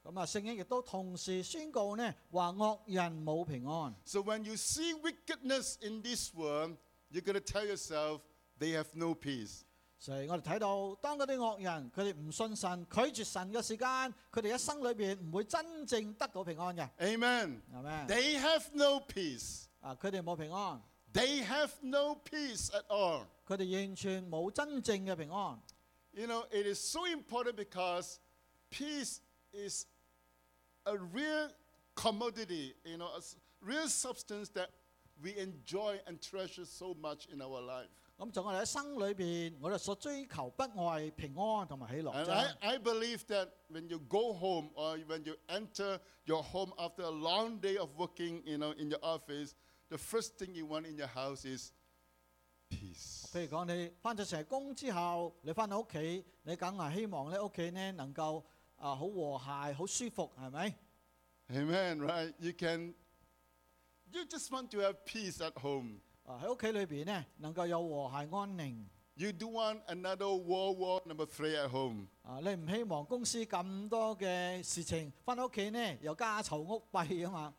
[0.04, 3.94] 咁啊，圣经亦都同时宣告呢，话恶人冇平安。
[4.04, 6.76] So when you see wickedness in this world,
[7.11, 8.22] you're going to tell yourself
[8.58, 9.62] they have no peace.
[9.98, 13.87] 所以我哋睇到，当嗰啲恶人佢哋唔信神、拒绝神嘅时间，
[14.32, 17.61] 佢哋一生里边唔会真正得到平安嘅， Amen.
[17.72, 18.06] 系咪？
[18.08, 19.64] They have no peace.
[19.80, 20.82] 啊，佢哋冇平安，
[21.12, 23.26] They have no peace at all.
[23.46, 25.61] 佢哋完全冇真正嘅平安。
[26.12, 28.16] You know, it is so important because
[28.70, 29.20] peace
[29.52, 29.87] is
[30.85, 31.50] a real
[31.94, 34.70] commodity, you know, a s- real substance that
[35.22, 37.88] we enjoy and treasure so much in our life.
[38.18, 46.42] 咁就我哋喺生里边，我哋所追求不外平安同埋喜乐 And 啫 I,。I believe that when you go home or when you enter your
[46.42, 49.54] home after a long day of working, you know, in your office,
[49.88, 51.72] the first thing you want in your house is
[52.70, 53.26] peace.
[53.32, 58.44] 譬如讲，你翻咗成日工之后，你翻到屋企，你梗系希望咧屋企呢能够
[58.76, 60.74] 啊好和谐、好舒服，系咪？
[61.48, 62.32] Amen, right?
[62.38, 62.94] You can,
[64.12, 66.00] you just want to have peace at home.
[66.26, 68.85] 啊喺屋企里边呢，能够有和谐安宁。
[69.14, 72.06] You do want another World War number three at home.
[72.22, 77.54] 啊，你唔希望公司咁多嘅事情，翻到屋企呢又家嘈屋闭啊嘛。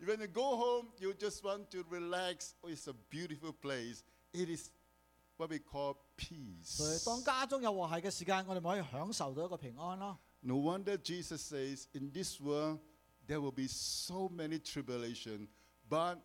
[0.00, 2.52] When you go home, you just want to relax.
[2.60, 4.02] Oh, it's a beautiful place.
[4.32, 4.70] It is
[5.36, 5.96] what we call
[6.62, 7.04] 所以 peace.
[7.04, 10.16] 当家中有和谐嘅时间，我哋咪可以享受到一个平安咯。
[10.40, 12.78] No wonder Jesus says, in this world,
[13.26, 15.48] there will be so many tribulation,
[15.90, 16.18] but,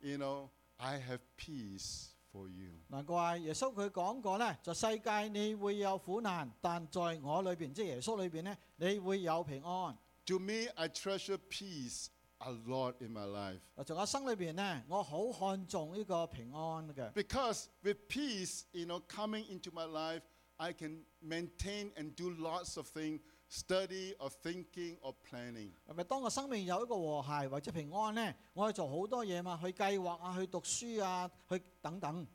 [0.00, 2.72] you know, I have peace for you.
[2.88, 9.96] 难怪耶稣佢讲过呢，在世界你会有苦难，但在我里边，即系耶稣里边呢，你会有平安。
[10.26, 12.06] To me, I treasure peace
[12.38, 13.60] a lot in my life.
[13.76, 17.12] 啊，从我生里边呢，我好看重呢个平安嘅。
[17.12, 20.22] Because with peace, you know, coming into my life,
[20.56, 25.70] I can maintain and do lots of things, study or thinking or planning.
[25.88, 32.26] 系咪当我生命有一个和谐或者平安呢，我可以做好多嘢嘛，去计划啊，去读书啊，去等等。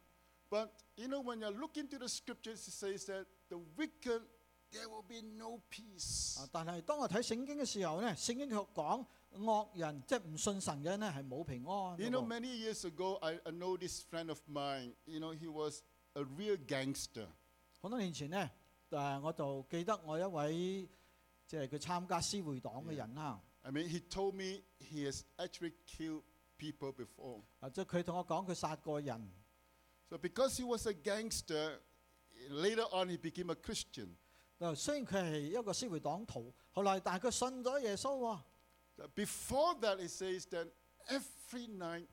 [0.50, 4.22] But you know, when you look into the scriptures, it says that the wicked,
[4.72, 6.40] there will be no peace.
[6.40, 12.40] 啊，但系当我睇圣经嘅时候呢，圣经却讲恶人即系唔信神嘅人呢系冇平安嘅 You know, 喎。
[12.40, 14.94] many years ago, I, I know this friend of mine.
[15.06, 17.28] You know, he was a real gangster.
[17.82, 18.50] 好多年前呢，
[18.90, 20.90] 诶我就记得我一位
[21.54, 23.42] 即系佢参加私会党嘅人啦。
[23.62, 26.24] I mean, he told me he has actually killed
[26.58, 27.42] people before.
[27.60, 29.32] 啊，即系佢同我讲佢杀过人。
[30.10, 31.80] So because he was a gangster,
[32.50, 34.16] later on he became a Christian.
[34.60, 39.10] 啊，虽然佢系一个私会党徒，后来但系佢信咗耶稣喎。
[39.16, 40.68] Before that, it says that
[41.08, 42.08] every night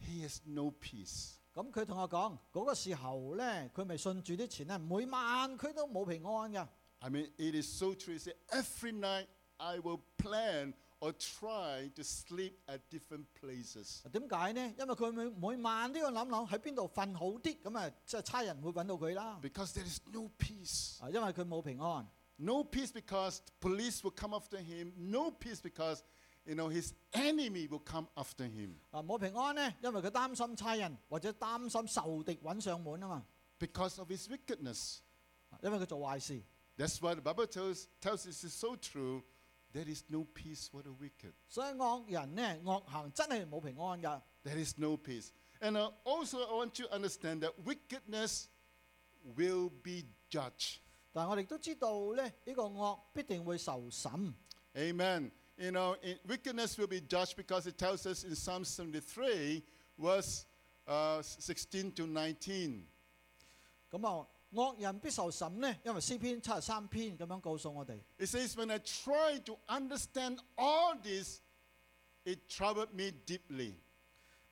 [0.00, 1.34] he has no peace.
[1.54, 6.68] 咁佢同我讲嗰、个时候呢，佢未信主之前呢，每晚佢都冇平安嘅。
[7.02, 8.14] I mean, it is so true.
[8.14, 14.02] He said, every night I will plan or try to sleep at different places.
[14.12, 14.74] 点解呢？
[14.78, 19.38] 因为佢每每晚都要谂谂喺边度瞓好啲，咁啊，即系差人会揾到佢啦。
[19.40, 21.00] Because there is no peace.
[21.00, 22.06] 啊，因为佢冇平安。
[22.40, 24.92] No peace because police will come after him.
[24.96, 26.02] No peace because,
[26.44, 28.74] you know, his enemy will come after him.
[28.90, 33.26] 啊，冇平安呢，因为佢担心差人或者担心仇敌揾上门啊嘛。
[33.60, 34.98] Because of his wickedness.
[35.50, 36.42] 啊因为佢做坏事。
[36.82, 39.22] That's why the Bible tells, tells us it's so true.
[39.72, 41.32] There is no peace for the wicked.
[41.48, 44.22] 所以恶人呢，恶行真系冇平安㗎。
[44.44, 45.30] There is no peace.
[45.60, 48.46] And uh, also, I want you to understand that wickedness
[49.36, 50.78] will be judged.
[51.12, 54.32] 但系我哋都知道咧，呢、个恶必定会受审。
[54.74, 55.30] Amen.
[55.56, 59.64] You know, in, wickedness will be judged because it tells us in Psalm 73,
[59.98, 60.44] verse
[60.86, 62.86] uh, 16 to 19.
[63.90, 67.98] 咁啊， 恶人必受审呢，因为诗篇七十三篇咁样告诉我哋。
[68.18, 71.40] It says, When I try to understand all this,
[72.24, 73.74] it troubled me deeply.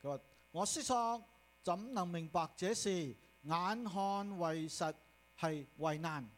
[0.02, 0.20] 佢话：
[0.52, 1.24] 我思索
[1.62, 3.16] 怎能明白这事？
[3.42, 4.94] 眼看为实
[5.38, 6.28] 系为难。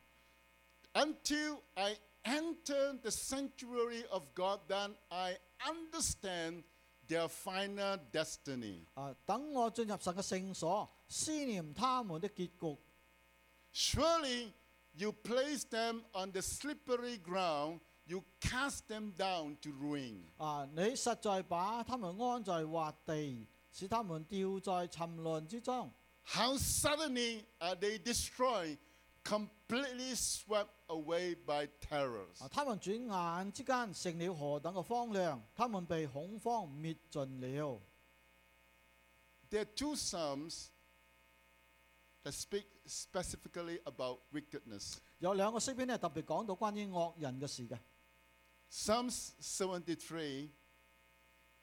[0.94, 6.64] Until I enter the sanctuary of God, then I understand
[7.09, 8.85] their final destiny.
[8.94, 12.78] 啊，等我进入神嘅圣所，思念他们的结局。
[13.72, 14.52] Surely
[14.94, 20.24] you place them on the slippery ground, you cast them down to ruin.
[20.38, 20.66] 啊！
[20.74, 25.92] 你实在把他们安在滑地，使他们掉在沉沦之中。
[26.24, 28.78] How suddenly are they destroyed,
[29.24, 32.38] completely swept away by terrors.
[32.40, 32.48] 啊！
[32.48, 37.81] 他们转眼之间成了何等嘅荒凉，他们被恐慌灭尽了。
[39.50, 40.68] There are two psalms
[42.24, 44.96] that speak specifically about wickedness.
[45.18, 47.78] 有两个诗篇咧特别讲到关于恶人嘅事嘅，
[48.70, 50.50] Psalms 73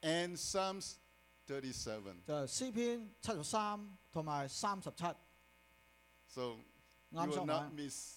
[0.01, 0.95] and Psalms
[1.47, 2.23] 37.
[2.25, 5.03] 就系诗篇七十三同埋三十七，
[6.27, 6.41] So
[7.09, 8.15] you 啱 will 相 not 反 miss.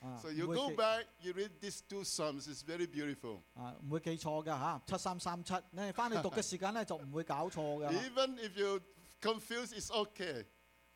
[0.00, 2.48] 啊， So 唔 you 会 go 记 back, you read these two psalms.
[2.48, 3.42] It's very beautiful.
[3.54, 7.88] 啊唔会记错嘅吓，七三三七，你翻去读嘅时间咧就唔会搞错嘅。
[8.10, 8.80] Even if you
[9.20, 10.44] confuse, it's okay.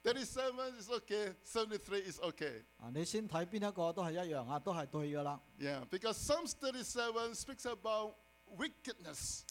[0.02, 1.34] 37 is okay.
[1.44, 2.62] 73 is okay.
[2.76, 5.40] 啊，你先睇边一个都系一样啊，都系对嘅啦。
[5.58, 8.16] Yeah, because Psalms 37 speaks about
[8.58, 9.42] wickedness,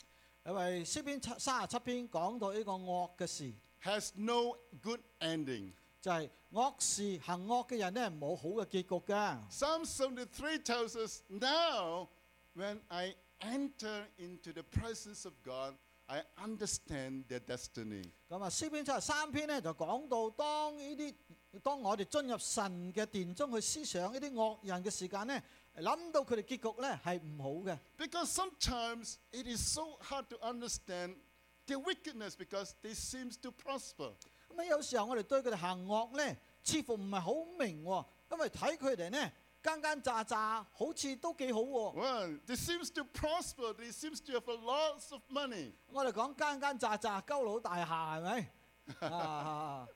[0.46, 5.72] 因为诗篇七三十七篇讲到呢个恶嘅事， has no good ending.
[6.02, 9.50] 就系、恶事行恶嘅人咧冇好嘅结局嘅。
[9.50, 12.10] Psalm 73 tells us now,
[12.56, 15.76] when I enter into the presence of God,
[16.08, 18.12] I understand their destiny.
[18.30, 21.16] 咁啊，诗篇七十三篇咧就讲到当呢啲
[21.62, 25.42] 当我哋进入神嘅殿中去思想呢啲恶人嘅时间咧，
[25.76, 27.78] 谂到佢哋结局咧系唔好嘅。
[27.98, 31.16] Because sometimes it is so hard to understand
[31.66, 34.14] their wickedness because they seems to prosper.
[34.50, 39.32] 咁啊，有时候我哋对佢哋行恶咧，似乎唔系好明喎，因为睇佢哋咧
[39.64, 41.96] 奸奸诈诈，好似都几好喎。
[41.96, 43.74] Well, they seems to prosper.
[43.74, 45.72] They seems to have a lots of money.
[45.88, 49.08] 我哋讲奸奸诈诈，鸠佬大厦系咪？
[49.10, 49.88] 啊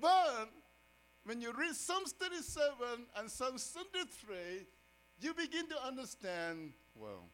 [0.00, 0.48] But
[1.24, 4.66] when you read Psalms 37 and Psalm 73,
[5.20, 7.28] you begin to understand, well,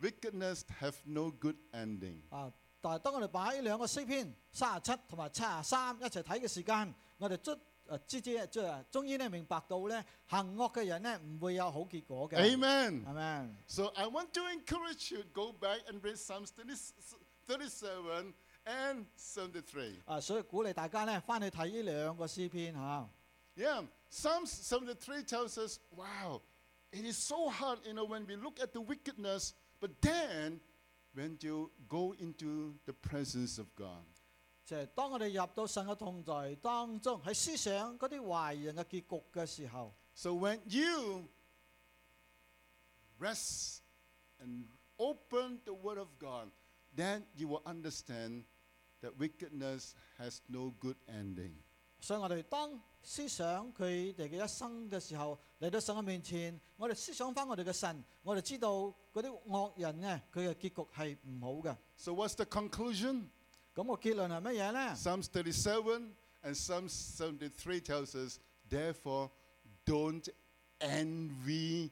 [0.00, 2.22] wickedness have no good ending.
[2.30, 2.52] 啊！
[2.80, 12.36] 但系当我哋摆呢两个诗篇三十七同埋七十三一齐睇嘅时间，我哋卒 诶知知即系终于咧明白到咧行恶嘅人咧唔会有好结果嘅。
[12.36, 13.04] Amen.
[13.04, 13.54] 系咪？
[13.66, 16.74] So I want to encourage you to go back and read Psalms 30
[17.46, 18.32] 37
[18.64, 20.00] and 73.
[20.06, 23.08] 啊，所以鼓励大家咧翻去睇呢两个诗篇吓。
[23.56, 26.40] Yeah, Psalms 73 tells us, wow,
[26.90, 30.58] it is so hard, you know, when we look at the wickedness, but then
[31.14, 34.02] when you go into the presence of God.
[34.68, 41.28] 就系当我哋入到神嘅同在当中，喺思想嗰啲坏人嘅结局嘅时候， So when you
[43.18, 43.80] rest
[44.40, 44.64] and
[44.96, 46.50] open the Word of God,
[46.96, 48.44] then you will understand
[49.02, 51.56] that wickedness has no good ending.
[52.00, 58.72] 所以我哋当思想佢哋嘅一生嘅时候，嚟到神嘅面前，我哋思想翻我哋嘅神，我哋知道
[59.12, 61.76] 嗰啲恶人咧，佢嘅结局系唔好嘅。
[61.96, 63.28] So what's the conclusion?
[63.74, 64.94] 咁个结论系乜嘢咧？
[64.94, 69.30] Psalms 37 and Psalms 73 tells us, therefore,
[69.84, 70.28] don't
[70.80, 71.90] envy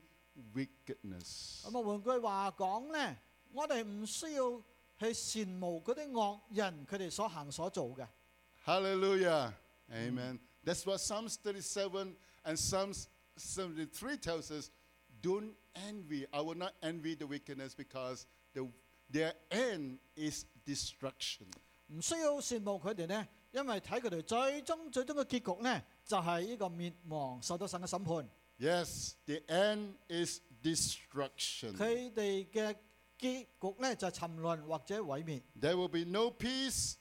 [0.55, 1.62] wickedness.
[1.64, 3.16] 咁啊，换句话讲咧，
[3.52, 4.62] 我哋唔需要
[4.98, 8.07] 去羡慕嗰啲恶人佢哋所行所做嘅。
[8.64, 9.52] Hallelujah.
[9.90, 10.38] Amen.
[10.64, 14.70] That's what Psalms 37 and Psalms 73 tells us.
[15.20, 16.26] Don't envy.
[16.33, 18.68] I will not envy the wickedness because the,
[19.11, 21.46] their end is destruction.
[21.88, 28.28] 唔需要羡慕佢哋咧，因为睇佢哋最终最终嘅结局咧，就系、呢个灭亡，受到神嘅审判。
[28.59, 31.74] Yes, the end is destruction.
[31.76, 32.74] 佢哋嘅
[33.18, 35.42] 结局咧就系沉沦或者毁灭。
[35.61, 36.94] There will be no peace.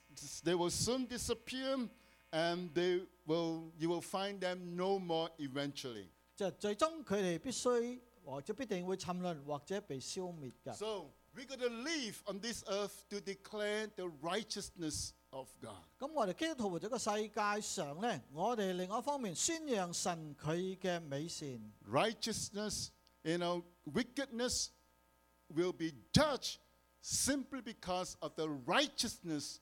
[0.44, 1.88] They will soon disappear,
[2.30, 3.70] and they will.
[3.78, 6.08] You will find them no more eventually.
[6.36, 10.74] 就系最终佢哋必须或者必定会沉沦或者被消灭嘅。
[10.74, 15.82] So we're going to live on this earth to declare the righteousness of God.
[15.98, 21.48] 咁我哋基督徒活咗个世界上咧，我哋另外一方面宣扬神佢嘅美善。
[21.88, 22.88] Righteousness,
[23.22, 24.68] you know, wickedness
[25.48, 26.56] will be judged
[27.02, 29.58] simply because of the righteousness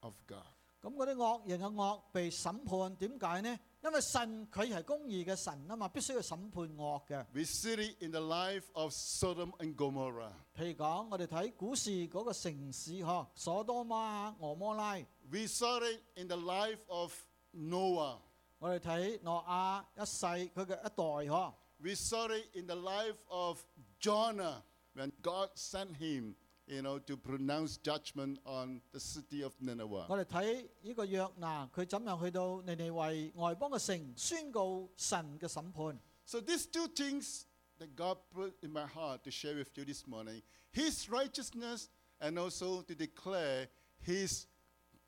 [0.00, 0.46] of God.
[0.80, 3.58] 咁嗰啲恶人嘅恶被审判，点解呢？
[3.82, 7.24] 因为神佢系公义嘅神啊嘛，必须要审判恶嘅。
[7.32, 10.32] We see it in the life of Sodom and Gomorrah.
[10.56, 14.94] 譬如讲，我哋睇古时嗰个城市嗬，所多玛、俄摩拉，
[15.30, 17.12] We saw it in the life of
[17.54, 18.18] Noah.
[18.58, 23.60] 我哋睇诺亚一世佢嘅一代嗬， We saw it in the life of
[24.00, 24.62] Jonah
[24.94, 26.34] when God sent him
[26.65, 30.05] you know, to pronounce judgment on the city of Nineveh.
[30.09, 35.99] 我哋睇呢個約拿，佢怎樣去到尼尼微外邦嘅城宣告神嘅審判。
[36.25, 37.43] So these two things
[37.79, 40.41] that God put in my heart to share with you this morning,
[40.71, 41.87] His righteousness
[42.19, 43.67] and also to declare
[44.05, 44.45] His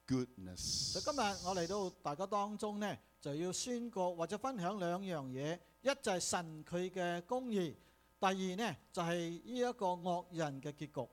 [0.08, 0.92] goodness.
[0.92, 7.76] 所以今日我嚟到大家當中呢，就要宣告或者分享兩樣嘢，一就係神佢嘅公義，
[8.20, 11.10] 第二呢就係呢一個惡人嘅結局。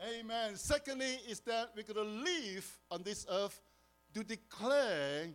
[0.00, 0.56] Amen.
[0.56, 3.60] Secondly, is that we're going to live on this earth
[4.12, 5.32] to declare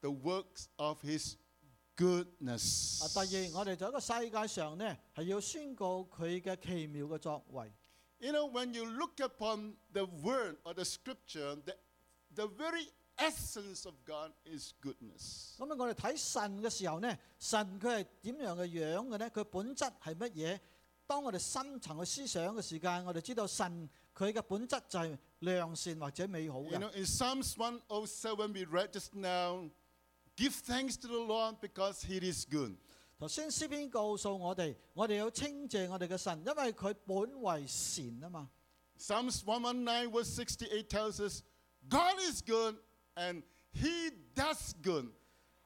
[0.00, 2.98] the works of His 啊， goodness.
[3.12, 7.72] 第二我哋就喺个世界上呢，系要宣告佢嘅奇妙嘅作为。
[8.20, 11.76] You know, when you look upon the word or the scripture, the,
[12.34, 15.56] the very essence of God is goodness.
[15.58, 19.30] 咁啊，我哋睇神嘅时候呢，神佢系点样嘅样嘅呢？
[19.30, 20.60] 佢本质系乜嘢？
[21.07, 26.79] 當我哋深層去思想嘅時間，我哋知道神佢嘅本質就係良善或者美好 You 嘅。
[26.79, 29.69] know, in Psalms 107, we read just now,
[30.37, 32.75] give thanks to the Lord because He is good.
[33.19, 38.49] 頭先詩篇告訴我哋，我哋要稱謝我哋嘅神，因為佢本為善啊嘛。
[38.97, 41.41] Psalms 119, verse 68 tells us,
[41.89, 42.77] God is good
[43.15, 43.43] and
[43.73, 45.11] He does good.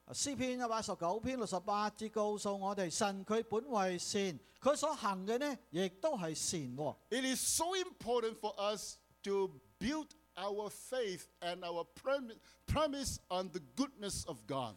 [0.06, 6.96] 啊诗篇一百十九篇六十八节告诉我哋，神佢本为善，佢所行嘅呢，亦都系善喎。
[7.10, 12.36] It is so important for us to build our faith and our prom-
[12.66, 14.74] promise on the goodness of God.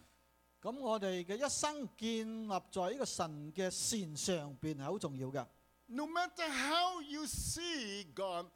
[0.61, 5.45] 咁我哋嘅一生建立在呢个神嘅善上边系好重要嘅。
[5.87, 8.47] No matter how you see God,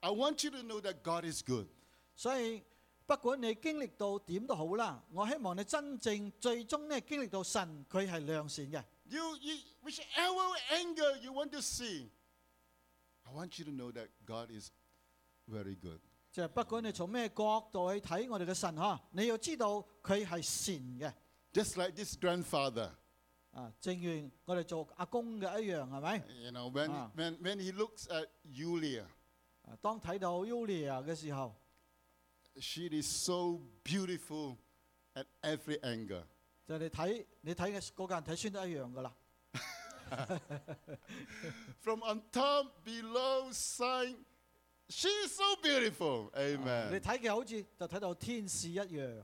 [0.00, 1.66] I want you to know that God is good.
[2.14, 2.62] 所以
[3.10, 8.82] 不管你经历到点都好啦，我希望你真正最终呢经历到神佢系良善嘅。
[9.04, 12.08] You, you, whichever angle you want to see,
[13.24, 14.70] I want you to know that God is
[15.48, 16.00] very good.
[16.32, 21.12] 即系不管你从咩角度去睇我哋嘅神吓，你要知道佢系善嘅。
[21.52, 22.90] Just like this grandfather,
[23.52, 26.16] 啊，正如我哋做阿公嘅一样，系咪？
[26.42, 27.10] you know, when, Ah.
[27.16, 29.04] when, when he looks at Yulia,
[29.62, 31.54] 啊当睇到 Yulia 嘅时候，
[32.60, 34.56] she is so beautiful
[35.14, 36.24] at every angle.
[36.66, 39.14] 就你睇你睇嘅嗰个人睇穿都一样噶啦。
[41.80, 44.16] From on top, below, side,
[44.88, 46.28] she is so beautiful.
[46.32, 46.90] 啊 Amen.
[46.92, 49.22] 你睇嘅好似就睇到天使一样。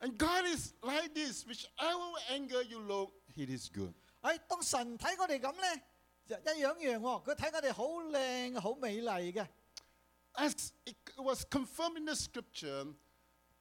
[0.00, 1.44] And God is like this.
[1.44, 3.94] Whichever angle you look, He is good.
[4.22, 5.82] 哎，当神睇我哋咁咧，
[6.26, 7.24] 就一样样喎。
[7.24, 9.46] 佢睇我哋好靓、好美丽嘅。
[10.34, 12.84] As it was confirmed in the scripture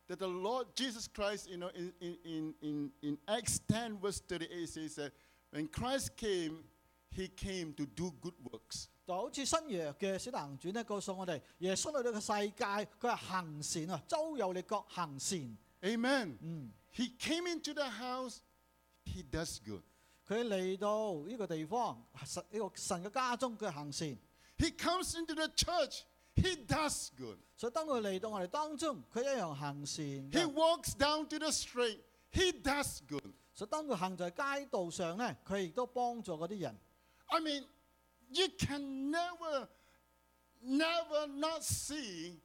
[0.07, 4.19] that the Lord Jesus Christ, you know, in, in, in, in, in Acts 10, verse
[4.21, 5.11] 38 says that
[5.51, 6.63] when Christ came,
[7.09, 8.89] He came to do good works.
[9.07, 15.57] 就好似新约嘅《使徒行传》咧，告诉我哋耶稣嚟到个世界，佢系行善啊，周游列国行善。
[15.81, 16.38] Amen.
[16.41, 18.39] 嗯， He came into the house,
[19.05, 19.81] He does good.
[20.27, 24.17] 佢嚟到呢个地方，神呢个神嘅家中，佢系行善。
[24.57, 26.01] He comes into the church,
[26.39, 27.38] He does good.
[27.55, 30.53] 所以当佢嚟到我哋当中，佢一样行善 He 嘅。
[30.53, 31.99] walks down to the street,
[32.31, 33.33] He does good.
[33.53, 36.77] 所以当佢行在街道上咧，佢亦都帮助嗰啲人。
[37.27, 37.65] I mean,
[38.29, 39.67] you can never,
[40.61, 42.41] never not see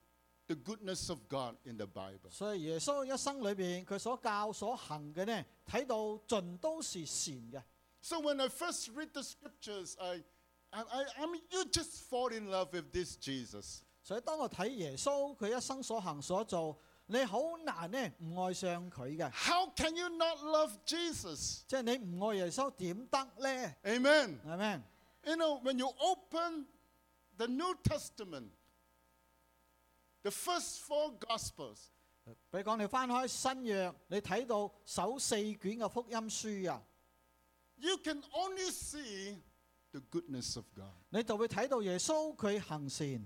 [0.47, 2.31] the goodness of God in the Bible.
[2.31, 5.97] 所以耶稣一生里边，佢所教所行嘅呢，睇到
[6.29, 7.63] 尽都是善嘅。
[8.01, 10.23] So when I first read the scriptures, I,
[10.71, 13.83] I, I, I mean, you just fall in love with this Jesus.
[14.06, 16.78] 所以當我睇耶穌佢一生所行所做，
[17.08, 19.32] 你好難呢唔愛上佢嘅。
[19.32, 21.62] How can you not love Jesus?
[21.68, 24.40] 即係你唔愛耶穌點得呢？？Amen。
[24.46, 26.68] Amen？You know, when you open
[27.36, 28.50] the New Testament,
[30.22, 31.88] the first four Gospels,
[32.26, 36.80] 比如講你翻開新約，你睇到首四卷嘅福音書啊
[37.78, 39.40] ，you can only see
[39.92, 40.94] the goodness of God.
[41.10, 43.26] 你就會睇到耶穌佢行善，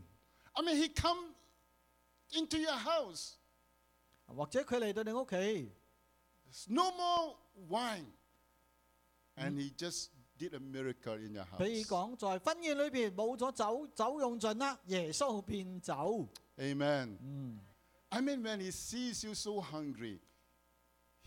[0.55, 1.35] I mean, He come
[2.33, 3.35] into your house.
[4.27, 5.73] 或者佢嚟到你屋企，
[6.51, 7.37] There's no more
[7.69, 8.07] wine.
[9.37, 10.09] And He just
[10.39, 11.87] did a miracle in your 比如 house.
[11.87, 16.29] 讲在婚宴里边冇咗酒，酒用尽啦，耶稣变酒。
[16.57, 17.19] Amen.
[17.21, 17.61] 嗯，
[18.11, 20.21] I mean, when He sees you so hungry,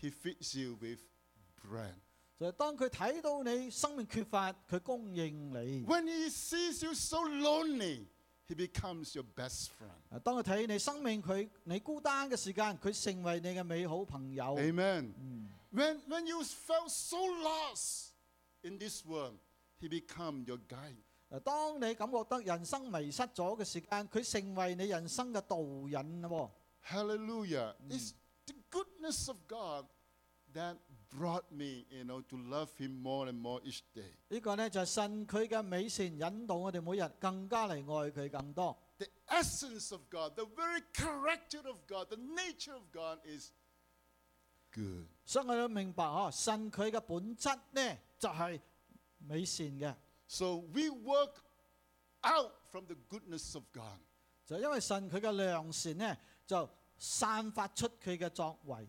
[0.00, 1.00] He feeds you with
[1.62, 1.94] bread.
[2.38, 8.06] 就系当佢睇到你生命缺乏，佢供应你； When He sees you so lonely,
[8.52, 9.90] He becomes your best friend.
[10.10, 14.56] 啊当佢睇你生命佢你孤单嘅时间，佢成为你嘅美好朋友。
[14.58, 15.12] Amen.
[15.18, 18.12] 嗯 When, when you felt so lost
[18.62, 19.38] in this world,
[19.80, 20.96] He become your guide.
[21.30, 26.50] 诶，当你感觉得人生迷失咗嘅时间，佢成为你人生嘅导引喎。
[26.86, 27.74] Hallelujah.
[27.90, 28.14] It's
[28.46, 29.84] the goodness of God
[30.54, 30.78] that
[31.12, 34.12] brought me, you know, to love Him more and more each day.
[34.28, 38.76] 呢个呢，就系神佢嘅美善引导我哋每日更加嚟爱佢更多。
[38.98, 43.50] The essence of God, the very character of God, the nature of God is
[44.72, 45.06] good.
[45.24, 48.60] 所以我哋明白嗬，神佢嘅本质呢，就系
[49.18, 49.94] 美善嘅，
[50.26, 51.36] So we work
[52.22, 53.98] out from the goodness of God.
[54.46, 56.16] 就因为神佢嘅良善呢，
[56.46, 56.68] 就
[56.98, 58.88] 散发出佢嘅作为。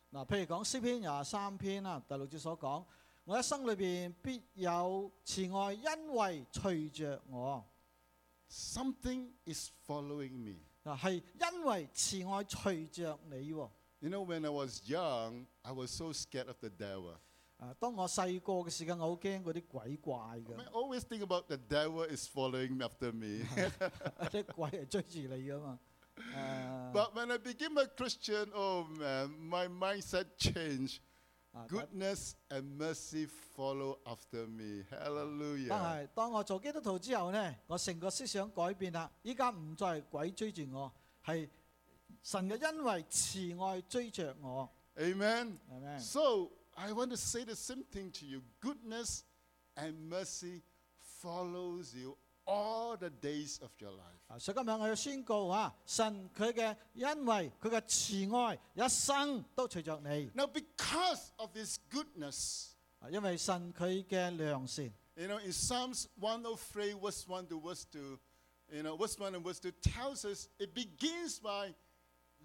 [0.11, 2.83] 嗱，譬如講詩篇廿三篇啦，第六節所講，
[3.23, 7.63] 我一生裏邊必有慈愛，因為隨着我。
[8.49, 10.57] Something is following me.
[10.83, 13.69] 嗱，係因為慈愛隨着你喎。
[13.99, 17.15] You know, when I was young, I was so scared of the devil.
[17.57, 23.45] 啊，當我細個嘅時間，我好驚嗰啲鬼怪 I 嘅，always think about the devil is following after me.
[24.29, 25.79] 啲鬼係追住你噶嘛。
[26.16, 30.98] 诶 but when I became a Christian, oh man, my mindset changed.
[31.52, 33.26] 啊但 Goodness and mercy
[33.56, 34.84] follow after me.
[34.90, 35.68] 但 Hallelujah.
[35.70, 39.10] 系当我做基督徒之后呢，我成个思想改变啦。
[39.22, 40.92] 依家唔再系鬼追住我，
[41.24, 41.48] 系
[42.22, 45.58] 神嘅恩惠慈爱追着我， Amen.
[45.70, 45.98] 系咪？
[45.98, 48.42] So I want to say the same thing to you.
[48.60, 49.22] Goodness
[49.76, 50.62] and mercy
[51.22, 52.16] follows you
[52.46, 54.20] all the days of your life.
[54.28, 60.30] 啊，所以今日我要宣告啊，神佢嘅恩惠，佢嘅慈爱，一生都随着你。
[60.34, 62.68] Now, because of His goodness,
[63.00, 64.92] 啊，因为神佢嘅良善。
[65.16, 68.18] you know, in Psalms 103, verse 1 to verse 2,
[68.70, 71.74] you know, verse 1 and verse 2 tells us it begins by,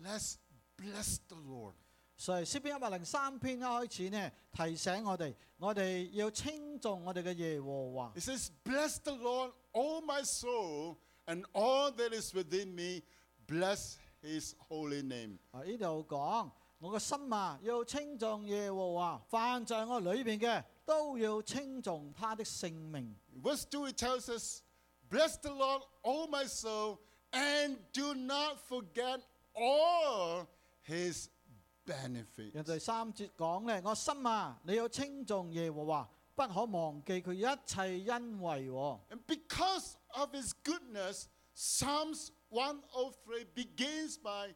[0.02, 0.38] let's
[0.78, 1.74] bless the Lord.
[2.16, 8.14] 所以诗篇一百零三篇一开始呢，提醒我哋，我哋要称颂我哋嘅耶和华。
[8.16, 10.98] It says, Bless the Lord, O my soul,
[11.28, 13.04] and all that is within me,
[13.48, 15.38] bless his holy name.
[15.52, 23.16] 啊，呢度讲我个心啊，要称颂耶和华，凡在我里边嘅都要称颂他的圣名。
[23.42, 24.62] Verse 2 it tells us,
[25.10, 27.00] Bless the Lord, O my soul,
[27.32, 29.22] and do not forget
[29.54, 30.48] all
[30.88, 31.28] his
[31.86, 32.64] 人 benefits.
[32.64, 39.00] 第三节讲呢，我心啊，你要称颂耶和华， 不可忘记佢一切恩惠喎。
[39.10, 44.54] And because of his goodness, Psalms 103 begins by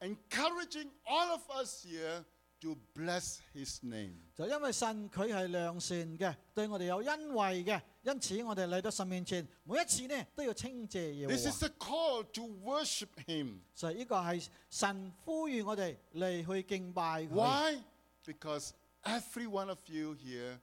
[0.00, 2.24] encouraging all of us here
[2.60, 4.14] to bless his name.
[4.34, 13.60] 就因为神佢系良善嘅，对我哋有恩惠嘅，因此我哋嚟到神面前，每一次呢都要称谢耶和 This 华 is。a call to worship him.
[13.74, 17.28] 所以呢个系神呼吁我哋嚟去敬拜佢。
[17.34, 17.82] Why?
[18.24, 18.70] Because
[19.02, 20.58] every one of you here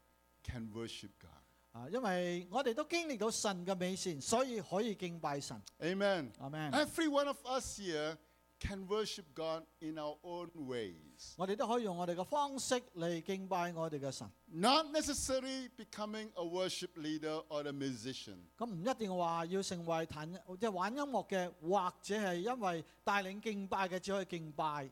[0.46, 1.32] can worship God.
[1.74, 5.62] 啊，因为我哋都经历到神嘅美善，所以可以敬拜神。
[5.80, 6.32] Amen.
[6.40, 8.18] 阿 man， Every one of us here
[8.60, 11.34] can worship God in our own ways.
[11.38, 14.30] 我哋都可以用我哋嘅方式嚟敬拜我哋嘅神。
[14.48, 18.40] Not necessarily becoming a worship leader or a musician.
[18.58, 24.92] 咁唔一定话要成为弹即系玩音乐嘅，或者系因为带领敬拜嘅，只可以敬拜。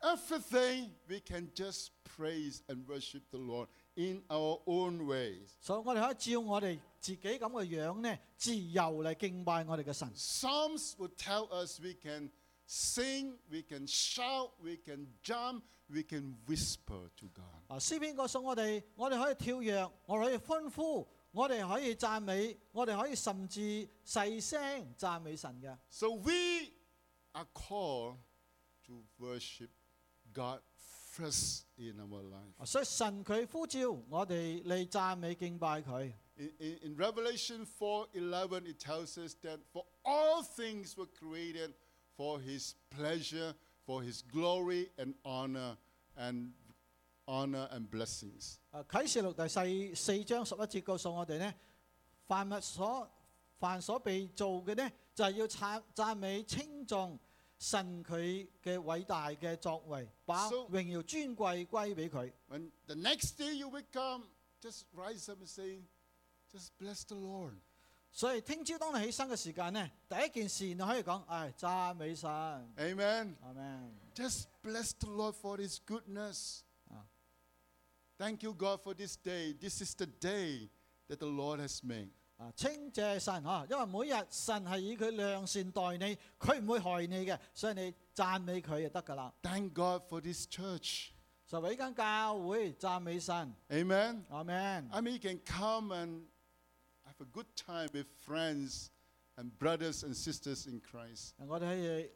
[0.00, 5.48] Everything we can just praise and worship the Lord in our own ways.
[5.60, 10.08] 所以我哋可以照我哋自己咁嘅样呢，自由嚟敬拜我哋嘅神。
[10.14, 12.30] Psalms will tell us we can
[12.66, 17.44] sing, we can shout, we can jump, we can whisper to God.
[17.68, 25.76] 啊，诗篇告诉我哋，我哋可以跳跃，我哋可以欢呼，我哋可以赞美，我哋可以甚至细声赞美神嘅。
[25.90, 26.72] So we
[27.32, 28.16] are called
[28.86, 29.70] to worship
[30.32, 30.60] God
[31.12, 32.52] first in our life.
[32.58, 36.12] 啊所以神佢呼召我哋嚟赞美敬拜佢。
[36.36, 41.74] In, in, in Revelation 4:11 it tells us that for all things were created
[42.16, 43.54] for his pleasure,
[43.84, 45.76] for his glory and honor
[46.16, 46.52] and
[47.26, 48.58] honor and blessings.
[48.70, 51.52] 啊，启示录第四四章十一节告诉我哋呢，
[52.26, 53.10] 凡物所
[53.58, 57.18] 凡所被造嘅呢，就系、要赞赞美称颂
[57.62, 62.32] 神佢嘅伟大嘅作为，把 So- 荣耀尊贵归俾佢。
[62.48, 64.22] When the next day you wake up,
[64.60, 65.82] just rise up and say,
[66.52, 67.54] just bless the Lord.
[68.10, 72.28] 所以听朝当你起身嘅时间呢，第一件事你可以讲，唉，赞美神，
[72.76, 73.34] Amen.
[73.42, 73.92] 阿门。
[74.14, 76.62] Just bless the Lord for His goodness.
[76.90, 77.04] Ah.
[78.16, 79.52] Thank you, God, for this day.
[79.52, 80.70] This is the day
[81.08, 82.10] that the Lord has made.
[82.36, 89.32] 啊，称谢神啊，因为每日神系以佢良善待你，佢唔会害你嘅，所以你赞美佢就得㗎啦。
[89.42, 91.08] Thank God for this church.
[91.46, 94.22] 就为呢间教会赞美神， Amen.
[94.28, 94.88] 阿门。
[94.92, 96.26] I mean, you can come and
[97.06, 98.90] have a good time with friends
[99.36, 101.30] and brothers and sisters in Christ.
[101.38, 102.10] 我哋可以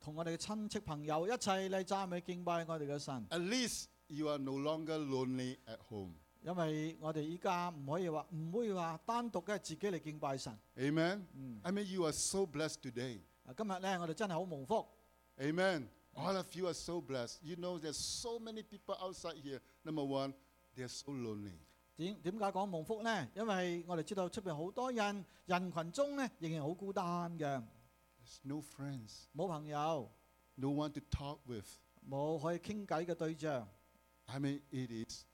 [0.00, 6.14] 同我哋嘅亲戚朋友一齐嚟赞美敬拜我哋嘅神， At least you are no longer lonely at home.
[6.46, 10.52] 因为我哋依家唔可以话唔会话单独嘅自己嚟敬拜神。
[10.76, 11.24] Amen.
[11.34, 13.20] 嗯， I mean, you are so blessed today.
[13.44, 14.86] 啊今日咧我哋真系好蒙福。
[15.38, 15.86] Amen.
[16.14, 17.38] All of you are so blessed.
[17.42, 19.60] You know, there's so many people outside here.
[19.84, 20.34] Number one,
[20.76, 21.54] they're so lonely.
[21.96, 23.28] 点点解讲蒙福呢？
[23.34, 27.44] 因为我哋知道出边好多人人群中咧仍然好孤单嘅，
[28.20, 30.10] There's no friends, 冇朋友，
[30.56, 31.66] no one to talk with.
[32.08, 33.68] 冇可以倾偈嘅对象。
[34.26, 35.24] I mean, it is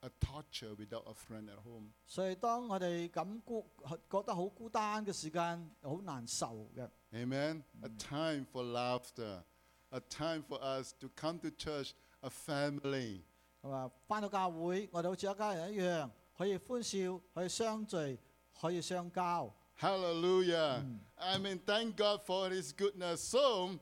[0.00, 1.90] a torture without a friend at home.
[2.06, 3.66] 所以当我哋咁孤
[4.10, 6.88] 觉得好孤单嘅时间，好难受嘅。
[7.12, 7.62] Amen.
[7.82, 9.42] A time for laughter,
[9.90, 13.22] a time for us to come to church, a family.
[13.62, 13.90] 系嘛？
[14.06, 18.18] 翻到教会，我哋好似一家人一样，可以欢笑，可以相聚，
[18.60, 19.50] 可以相交。
[19.80, 20.84] Hallelujah.
[21.16, 23.16] I mean, thank God for His goodness.
[23.22, 23.78] So,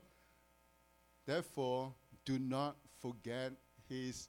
[1.26, 3.52] therefore, do not forget
[3.90, 4.28] His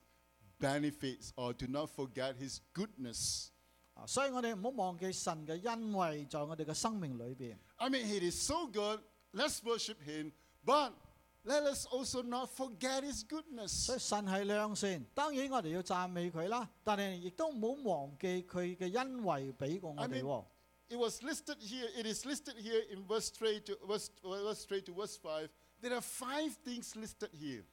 [0.59, 3.49] benefits or do not forget His goodness.
[3.95, 7.57] 啊所以我哋唔好忘记神嘅恩惠在我哋嘅生命里边。
[7.77, 8.99] I mean, He is so good.
[9.33, 10.31] Let's worship Him.
[10.65, 10.93] But
[11.45, 13.95] let us also not forget His 所 goodness.
[13.95, 20.45] 以神系良善，当然我哋要赞美佢啦，但系亦都唔好忘记佢嘅恩惠俾过我 I 哋 mean- 喎。
[20.89, 24.81] It was listed here, it is listed here in verse 3 to verse, verse 3
[24.85, 25.49] to verse 5.
[25.81, 27.63] There are five things listed here.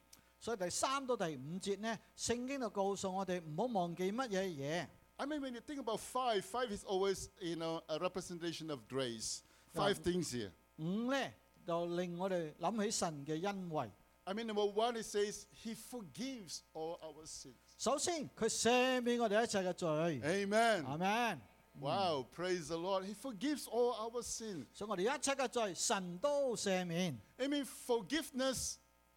[0.45, 4.87] 所以第三到第五节呢，圣经就告诉我哋唔好忘记乜嘢嘢。
[5.17, 8.79] I mean, when you think about five, five is always, you know, a representation of
[8.87, 9.41] grace.
[9.73, 10.03] Five Yeah.
[10.03, 10.51] things here.
[10.77, 11.31] 五呢，
[11.65, 13.91] 就令我哋谂起神嘅恩惠。
[14.23, 17.53] I mean, number one, it says He forgives all our sins.
[17.77, 19.87] 首先，佢赦免我哋一切嘅罪。
[20.23, 20.85] Amen.
[20.85, 21.39] 阿 man，
[21.79, 23.05] Wow, praise the Lord.
[23.05, 24.65] He forgives all our sins.
[24.73, 27.19] 所以我哋一切嘅罪，神都赦免。
[27.37, 28.75] I mean, forgiveness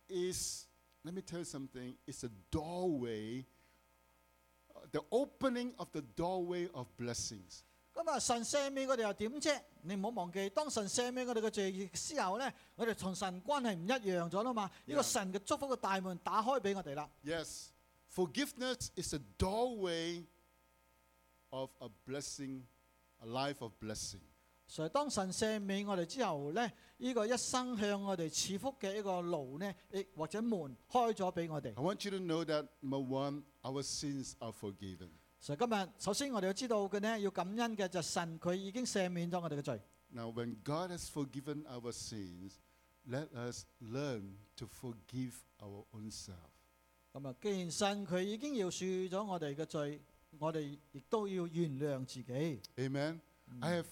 [0.09, 0.67] is,
[1.05, 3.45] let me tell you something, it's a doorway,
[4.75, 7.63] uh, the opening of the doorway of blessings.
[7.95, 9.61] 咁啊，神赦免我哋又点啫？
[9.83, 14.65] 你唔好忘记，当神赦免我哋嘅罪之后呢，我哋同神关系唔一样咗啦嘛。
[14.87, 15.05] 呢个 Yeah.
[15.05, 17.09] 神嘅祝福嘅大门打开俾我哋啦。
[17.23, 17.69] Yes,
[18.13, 20.25] forgiveness is a doorway
[21.51, 22.63] of a blessing,
[23.21, 24.23] a life of blessing.
[24.69, 35.11] 所以当神赦免我哋之后呢，呢、个一生向我哋赐福嘅一个路呢，亦或者门开咗俾我哋 I。want you to know that number one, our sins are forgiven.
[35.39, 39.81] 所以今日首先我哋要知道嘅呢，要感恩嘅就系神佢已经赦免咗我哋嘅罪。
[40.11, 42.55] Now, when God has forgiven our sins,
[43.07, 46.51] let us learn to forgive our own self.
[47.13, 50.01] 咁啊，既然神佢已经饶恕咗我哋嘅罪，
[50.39, 52.63] 我哋亦都要原谅自己。
[52.77, 53.21] Amen.
[53.61, 53.87] I have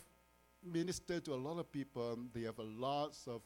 [0.66, 2.16] ministered to a lot of people.
[2.32, 3.42] They have a lots of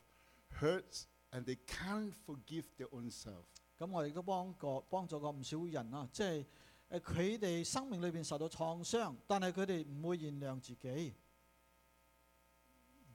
[0.60, 3.44] hurts and they can't forgive their own self.
[3.78, 6.44] 咁我亦都帮过帮助过唔少人啊，即系
[6.90, 11.14] 诶佢哋生命里边受到创伤，但系佢哋唔会原谅自己，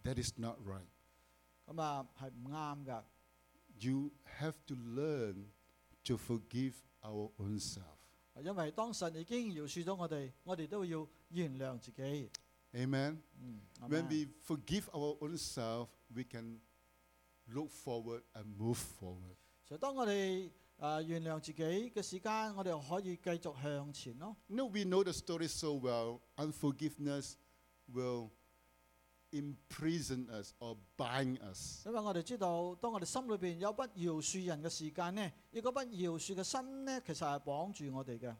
[0.03, 0.87] That is not right.
[1.65, 3.05] 咁啊系唔啱噶。
[3.79, 5.45] You have to learn
[6.03, 7.97] to forgive our own self.
[8.43, 12.29] 因为当神已经饶恕咗我哋，我哋都要原谅自己。
[12.75, 13.17] Amen.
[13.39, 16.59] 嗯， When 阿 we forgive our own self, we can
[17.47, 19.35] look forward and move forward.
[19.65, 20.11] 所以当我哋
[20.47, 24.35] 诶、呃原谅自己嘅时间，我哋可以继续向前咯。
[24.47, 26.19] You know, we know the story so well.
[26.37, 27.35] Unforgiveness
[27.93, 28.29] will
[29.31, 31.85] imprison us or bind us.
[31.85, 38.35] 因为我哋知道，当我哋心里边有不饶恕人嘅时间呢，呢个不饶恕嘅心呢，其实系绑住我哋嘅。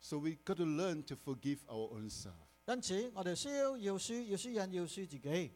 [0.00, 2.41] So we got to learn to forgive our own self.
[2.66, 5.52] 因此，我哋需要饶恕，饶恕人，饶恕自己。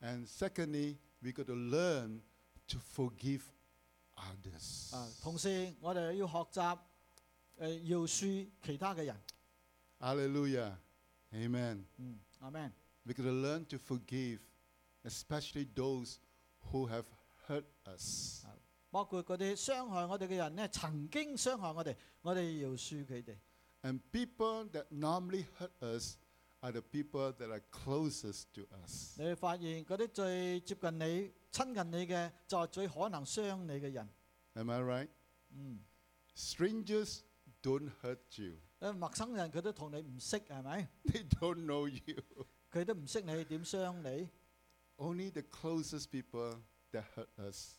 [0.00, 2.20] And secondly, we got to learn
[2.68, 3.42] to forgive
[4.16, 4.94] others.
[4.94, 6.78] 啊，同时我哋要学习诶、
[7.56, 9.16] 呃、饶恕其他嘅人。
[9.98, 10.76] Hallelujah.
[11.32, 11.84] Amen.
[11.98, 12.72] 嗯，阿 Man。
[13.04, 14.38] We got to learn to forgive,
[15.04, 16.16] especially those
[16.72, 17.04] who have
[17.46, 18.44] hurt us.
[18.90, 23.36] 包括嗰啲伤害我哋嘅人呢，曾经伤害我哋，我哋饶恕佢哋。
[23.82, 26.16] And people that normally hurt us
[26.60, 29.16] are the people that are closest to us.
[29.18, 34.08] 你会发现嗰啲最接近你、亲近你嘅，就系最可能伤你嘅人。
[34.54, 35.08] Am I right?
[35.50, 35.80] 嗯，
[36.36, 37.20] Strangers
[37.62, 38.56] don't hurt you.
[38.80, 40.88] 因为陌生人佢都同你唔识系咪？
[41.04, 42.22] They don't know you.
[42.70, 44.28] 佢都唔识你点伤你
[44.96, 46.60] Only the closest people
[46.92, 47.76] that hurt us.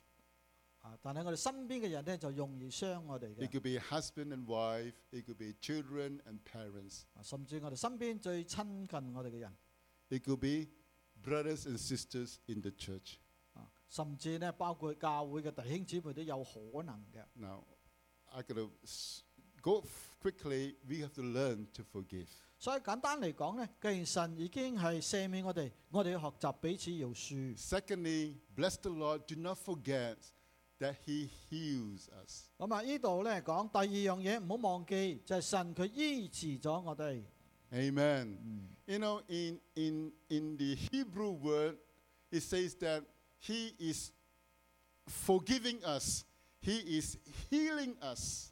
[0.82, 0.98] 啊！
[1.02, 9.56] 但系我哋身边嘅人咧就容易伤我哋 It 嘅 could be husband and wife, it could be children and parents, 啊，甚至我哋身边最亲近我哋嘅人
[10.10, 10.70] it could be
[11.24, 13.16] brothers and sisters in the church.
[13.54, 17.26] 啊，甚至咧包括教会嘅弟兄姊妹都有可能嘅。
[17.34, 17.64] Now,
[18.28, 19.24] I gotta s-
[19.62, 20.76] go f- quickly.
[20.88, 22.28] We have to learn to forgive.
[22.60, 27.58] 所以简单嚟讲咧，既然神已经系赦免我哋，我哋要学习彼此饶恕。
[27.58, 29.26] Secondly, bless the Lord.
[29.26, 30.18] Do not forget
[30.80, 32.50] that He heals us.
[32.58, 33.78] 咁啊，呢度咧讲第
[34.10, 37.24] 二样嘢，唔好忘记就系、神佢医治咗我哋。
[37.72, 38.38] Amen.
[38.86, 41.78] You know, in, in, in the Hebrew word,
[42.32, 43.04] it says that
[43.40, 44.12] He is
[45.08, 46.24] forgiving us,
[46.62, 47.18] He is
[47.50, 48.52] healing us.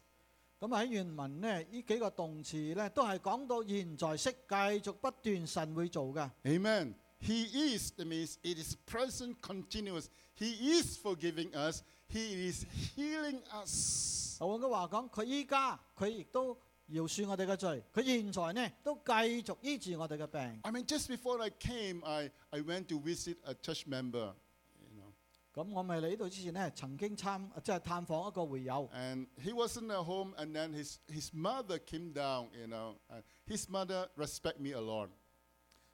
[0.60, 6.30] 咁喺原文呢，呢几个动词咧都系讲到现在式，继续不断神会做嘅。
[6.44, 6.94] Amen.
[7.20, 7.46] He
[7.76, 10.06] is, that means it is present, continuous.
[10.36, 12.64] He is forgiving us, He is
[12.96, 14.38] healing us.
[14.38, 16.54] 换句话讲，佢依家佢亦都
[16.90, 20.40] 饶恕我哋嘅罪，佢现在呢都继续医治我哋嘅病。
[20.62, 24.34] I mean, just before I came, I, I went to visit a church member,
[24.78, 25.12] you know,
[25.54, 32.96] 咁我咪嚟呢度之前呢，曾经参即系探访一个会友， and he wasn't at home, and then his, his mother came down, you know.
[33.08, 35.08] And his mother respect me a lot.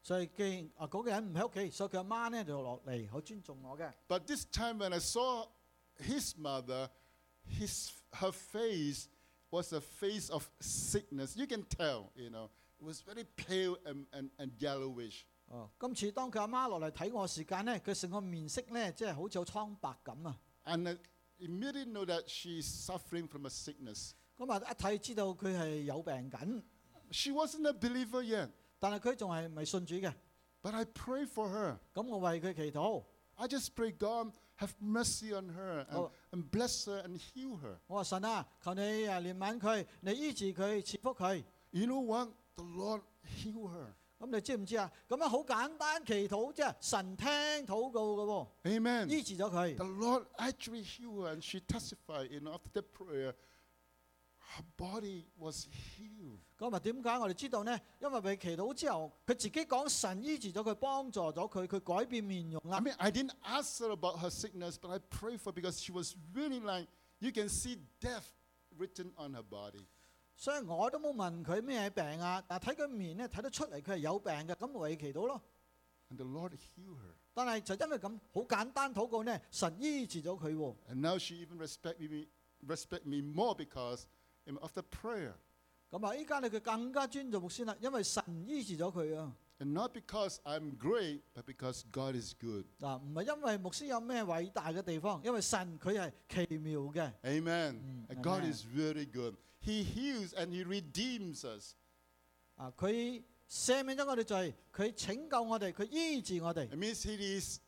[0.03, 3.93] 所以既然啊嗰个人唔喺屋企，所以佢阿妈呢就落嚟好尊重我嘅。
[4.09, 5.47] But this time when I saw
[5.99, 6.89] his mother,
[7.47, 9.09] his, her face
[9.51, 11.37] was a face of sickness.
[11.37, 12.51] You can tell, you know.
[12.81, 15.27] It was very pale and, and, and yellowish.
[15.49, 20.39] 哦，今次当佢阿妈落嚟睇我时间呢，佢成个面色呢，即系好似有苍白咁啊！
[20.65, 20.97] And I
[21.41, 24.13] immediately know that she's suffering from a sickness.
[24.39, 26.63] 咁啊一睇知道佢系有病紧，
[27.11, 30.15] She wasn't a believer yet, 但系佢仲系未信主嘅。
[30.63, 31.79] but I pray for her.
[31.93, 33.05] 咁我为佢祈祷，
[33.35, 36.11] I just pray God have mercy on her and, Oh.
[36.33, 37.79] and bless her and heal her.
[37.87, 41.43] 我话神啊，求你啊怜悯佢，你医治佢，赐福佢。
[41.71, 42.29] You know what?
[42.57, 43.95] The Lord heal her.
[44.19, 44.93] 咁你知唔知啊？
[45.09, 47.27] 咁样好简单祈祷啫，神听
[47.67, 48.25] 祷告嘅
[48.65, 49.09] 喎， Amen.
[49.09, 53.35] 医治咗佢 The。Lord actually healed her, and she testified, you know, after that prayer, her
[54.77, 56.39] body was healed.
[56.59, 57.79] 咁啊点解我哋知道呢？
[58.01, 65.93] 因为佢祈祷之后，佢自己讲神医治咗佢，帮助咗佢，佢改变面容啦 I。mean, I didn't ask her about her sickness, but I prayed for her because she
[65.93, 68.25] was really like, you can see death
[68.77, 69.87] written on her body.
[70.37, 75.41] 所以我都冇问佢咩病啊，但系睇佢面咧睇得出嚟佢系有病嘅，咁为佢祈祷咯。
[76.11, 77.15] And the Lord healed her.
[77.33, 80.77] 但系就因为咁好简单祷告呢，神医治咗佢喎。
[80.91, 82.27] And now she even respect me,
[82.67, 84.05] respect me more because
[84.45, 85.35] you know, of the prayer.
[85.91, 89.35] 咁啊，依家你佢更加尊重牧师啦，因为神医治咗佢啊。
[89.59, 92.65] And not because I'm great, but because God is good.
[92.79, 95.99] 嗱，唔系因为牧师有咩伟大嘅地方，因为神佢
[96.29, 97.13] 系奇妙嘅。
[97.23, 97.75] Amen.
[97.75, 98.53] Mm, And God amen.
[98.53, 99.37] is very good.
[99.63, 101.75] He heals and He redeems us.
[102.57, 107.59] 啊，佢赦免咗我哋罪，佢拯救我哋，佢医治我哋 It。means He is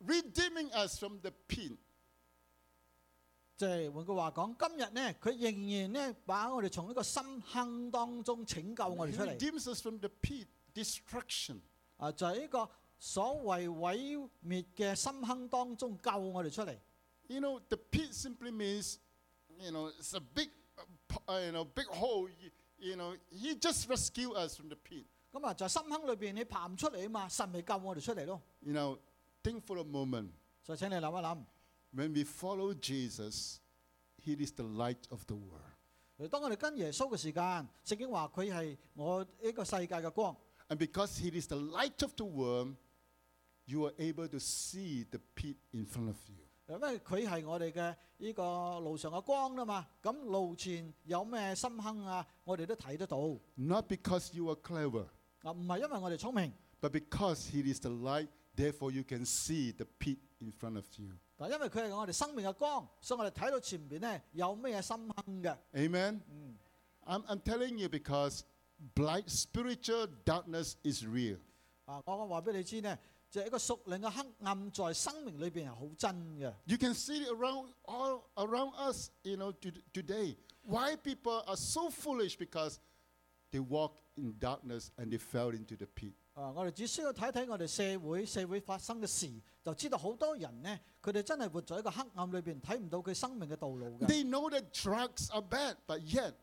[0.00, 1.76] redeeming us from the pit.
[3.55, 9.37] 即係換句話講，今日呢，佢仍然呢，把我哋從呢個深坑當中拯救我哋出嚟。
[9.37, 11.59] redeems us from the pit, destruction.
[11.97, 16.77] 啊，就係呢個所謂毀滅嘅深坑當中救我哋出嚟。
[17.27, 18.97] You know, the pit simply means,
[19.59, 22.27] you know, it's a big, uh, uh, you know, big hole.
[22.77, 25.05] You, know, He just rescued us from the pit.
[25.31, 28.41] 咁啊，就係深坑裏邊你爬唔出嚟啊嘛，神咪救我哋出嚟咯。
[28.61, 28.97] You know,
[29.43, 30.29] think for a moment.
[30.63, 31.43] 所以請你諗一諗，
[31.92, 33.60] When we follow Jesus,
[34.22, 36.28] He is the light of the world.
[36.30, 40.36] 当我哋跟耶稣嘅时间，圣经话佢系我呢个世界嘅光。
[40.68, 42.76] And because He is the light of the world,
[43.64, 46.36] you are able to see the pit in front of you.
[46.68, 53.18] 因为佢系我哋嘅呢个路上嘅光啊嘛，咁路前有咩深坑啊，我哋都睇得到。
[53.54, 55.06] Not because you are clever,
[55.42, 60.76] 啊，唔系因为我哋聪明， but because He is the light, therefore you can see the pit in front
[60.76, 61.12] of you.
[61.36, 65.56] 但因为佢系我哋生命嘅光，所以我哋睇到前边呢有咩深坑嘅。
[65.72, 66.20] Amen?
[66.30, 66.56] 嗯，
[67.04, 68.42] I'm, I'm telling you because
[68.94, 71.38] blind spiritual darkness is real.
[71.86, 72.98] 啊，我我话俾你知呢，
[73.30, 76.52] 就系一个属灵嘅黑暗在生命里边系好真嘅。
[76.66, 80.36] You can see it around all around us, you know, to, today.
[80.62, 82.78] Why people are so foolish because
[83.50, 86.12] they walked in darkness and they fell into the pit.
[86.33, 89.31] 啊，我哋只需要睇睇我哋社會社會發生嘅事，
[89.63, 94.07] 就知道好多人呢，佢哋真係活在一個黑暗裏邊，睇唔到佢生命嘅道路嘅。
[94.07, 96.33] They know that drugs are bad, but yet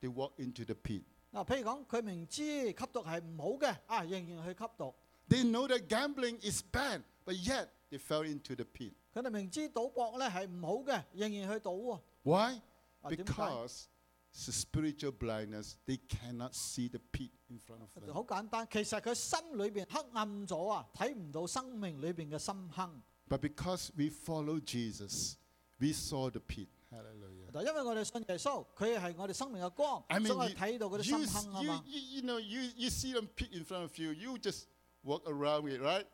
[0.00, 1.02] they walk into the pit.
[1.32, 4.94] 嗱，譬如講佢明知吸毒係唔好嘅，啊，仍然去吸毒
[5.28, 8.92] ；They know that gambling is bad, but yet they fell into the pit.
[9.12, 12.00] 佢哋明知賭博咧係唔好嘅，仍然去賭喎。
[12.22, 13.84] Why?？Because
[14.31, 15.75] spiritual blindness.
[15.85, 18.11] They cannot see the pit in front of them.
[18.13, 23.01] 好简单，其实佢心里边黑暗咗啊，睇唔到生命里边嘅深坑。
[23.29, 25.35] But because we follow Jesus,
[25.79, 26.67] we saw the pit.
[26.91, 27.49] Hallelujah.
[27.51, 31.83] 但因为我哋信耶稣，佢系我哋生命嘅光， I 所以 mean, 我 you, 哋睇到嗰啲 you, 深 s- 坑啊 you, 嘛。
[31.87, 34.65] you, you know, you, you see them pit in front of you, you just
[35.03, 36.05] walk around it, right?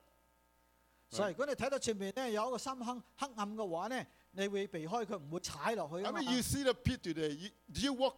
[1.10, 7.31] 所以如果你睇到前面咧有一个深坑黑暗嘅话咧， 你會避開佢，唔會踩落去 I 啊嘛 mean, you see the pit today.
[7.37, 8.17] You, do you walk?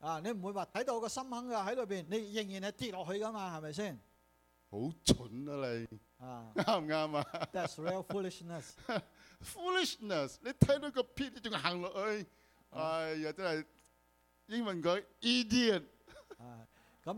[0.00, 3.98] 啊，你唔會話睇到個深坑嘅喺裏邊，你仍然係跌落去噶嘛，係咪先？
[4.70, 8.72] 好蠢啊你，啊啱唔啱啊，that's real foolishness。
[9.42, 10.36] ？Foolishness！
[10.42, 12.26] 你睇到個 pit，你仲行落去，
[12.70, 13.64] 哎呀，真係
[14.46, 15.84] 英文講 idiot。
[16.38, 16.66] 啊，
[17.04, 17.14] 咁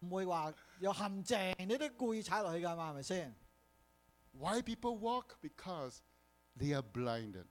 [0.00, 3.34] 你唔會話有陷阱，你都故意踩落去㗎嘛，係咪先
[4.32, 5.26] ？Why people walk?
[5.42, 5.98] Because
[6.57, 7.45] they are blinded.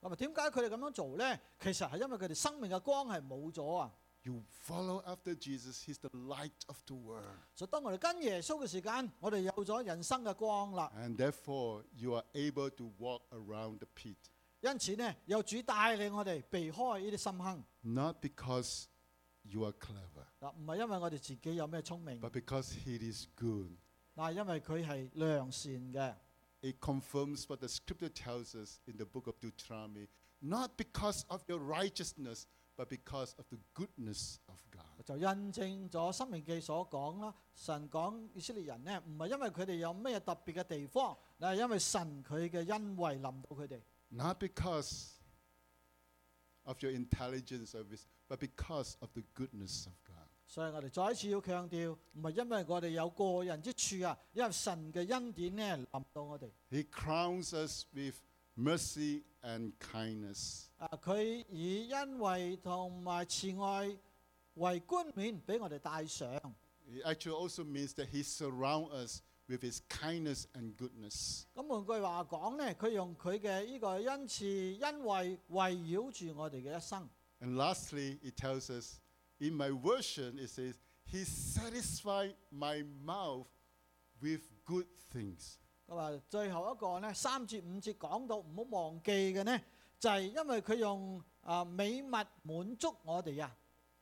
[0.00, 1.40] 咁啊，点解佢哋咁样做咧？
[1.60, 3.92] 其实系因为佢哋生命嘅光系冇咗啊！
[4.24, 7.24] You follow after Jesus, He's the light of the world.
[7.54, 10.92] 所以当我哋跟耶稣嘅时间，我哋有咗人生嘅光啦。
[10.96, 14.16] And therefore, you are able to walk around the pit.
[14.60, 17.64] 因此呢，有主带领我哋避开呢啲深坑。
[17.80, 18.84] Not because
[19.42, 23.72] you are clever, 嗱，唔系因为我哋自己有咩聪明， but because He is good.
[24.14, 26.14] 嗱，系因为佢系良善嘅。
[26.62, 30.08] It confirms what the scripture tells us in the book of Deuteronomy.
[30.40, 32.46] Not because of your righteousness,
[32.76, 34.82] but because of the goodness of God.
[35.04, 37.34] 就印证咗《生命记》所讲啦。
[37.56, 45.14] 神讲以色列人呢，唔系因为佢哋有咩特别嘅地方，嗱系因为神佢嘅恩惠临到佢哋， Not because
[46.64, 50.05] of your intelligence or wisdom, but because of the goodness of God.
[50.46, 56.50] 所以我哋再一次要强调，唔系因为我哋有过人之处啊，因为神嘅恩典呢临到我哋。
[56.70, 58.16] He crowns us with
[58.56, 60.64] mercy and kindness.
[60.76, 63.96] 啊，佢以恩惠同埋慈爱
[64.54, 66.28] 为冠冕俾我哋戴上。
[66.86, 71.44] It actually also means that He surrounds us with His kindness and goodness.
[71.54, 74.44] 咁换句话讲呢，佢用佢嘅呢个恩慈
[74.82, 77.08] 恩惠围绕住我哋嘅一生。
[77.40, 78.98] And lastly, it tells us,
[79.40, 83.46] in my version, it says, He satisfied my mouth
[84.20, 85.58] with good things.
[85.88, 89.60] 咁啊，最后一个呢，三节五节讲到唔好忘记嘅呢，
[89.98, 93.54] 就系、因为佢用啊美物满足我哋啊。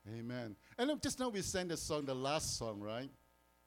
[0.06, 0.56] Amen.
[0.76, 3.10] And look, just now we sang the song, the last song, right?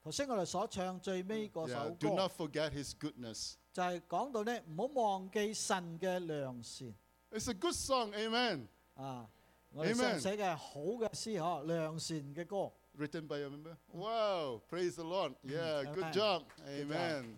[0.02, 3.54] 头先我哋所唱最尾嗰 Yeah, 首 do 歌 not forget His goodness.
[3.72, 6.94] 就系讲到呢，唔好忘记神嘅良善
[7.30, 8.68] It's a good song, amen.
[8.94, 9.28] 啊！
[9.70, 12.72] 我哋 Amen 想写嘅系好嘅诗嗬，良善嘅歌。
[12.96, 13.76] Written by a member.
[13.92, 15.34] Wow, praise the Lord.
[15.42, 16.12] Yeah, good Amen.
[16.12, 16.42] job.
[16.56, 16.68] Good job.
[16.68, 17.36] Amen.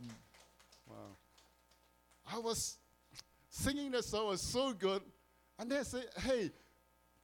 [0.87, 1.17] Wow.
[2.27, 2.77] I was
[3.49, 5.03] singing that song was so good,
[5.59, 6.53] and then I said, "Hey,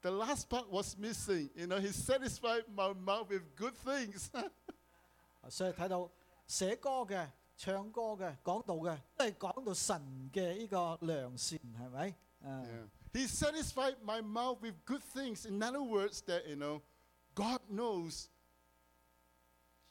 [0.01, 1.51] the last part was missing.
[1.55, 4.31] You know, He satisfied my mouth with good things."
[5.43, 6.09] 啊所以睇到
[6.47, 7.29] 写歌嘅、
[7.59, 12.15] 唱歌嘅、讲道嘅，都系讲到神嘅呢个良善，系咪？
[12.49, 12.89] 啊 yeah.
[13.17, 15.45] He satisfied my mouth with good things.
[15.45, 16.81] In other words, that you know,
[17.35, 18.29] God knows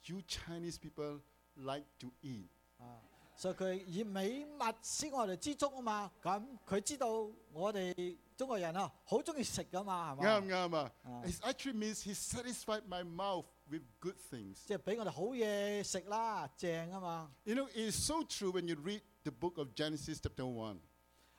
[0.05, 1.21] you Chinese people
[1.55, 2.49] like to eat.
[2.79, 2.97] 啊，
[3.37, 6.11] 所以佢以美物使我哋知足啊嘛。
[6.21, 7.07] 咁佢知道
[7.51, 10.67] 我哋中国人啊，好中意食噶嘛，系啱唔嘛？
[10.67, 10.91] 啱啊？
[11.03, 14.65] 啊 It actually means He satisfied my mouth with good things.
[14.65, 17.31] 即系俾我哋好嘢食啦，正啊嘛。
[17.43, 20.79] You know, it's so true when you read the book of Genesis, chapter 1.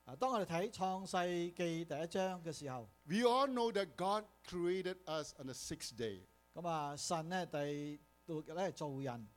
[0.08, 6.22] 啊，當我哋睇創世記第一章嘅時候，We all know that God created us on the sixth day.
[6.53, 9.28] 咁啊，神咧第六日咧做人。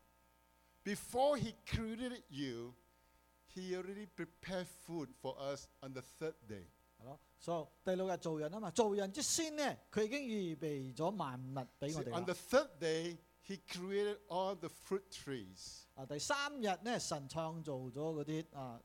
[0.85, 2.75] Before He created you,
[3.53, 6.67] He already prepared food for us on the third day.
[7.01, 15.81] 係咯，所以第六日做人啊嘛，做人之先呢，佢已經預備咗萬物俾我 See, 哋 on 啦 the third day, He created all the fruit trees.
[15.97, 18.81] 啊，第三日呢，神創造咗嗰啲啊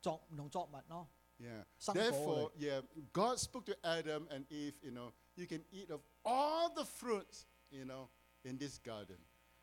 [0.00, 1.08] 作唔同作物咯，
[1.38, 1.64] Yeah.
[1.78, 6.00] 生果 Therefore, yeah, God spoke to Adam and Eve, you know, you can eat of
[6.24, 8.08] all the fruits, you know,
[8.44, 9.18] in this garden.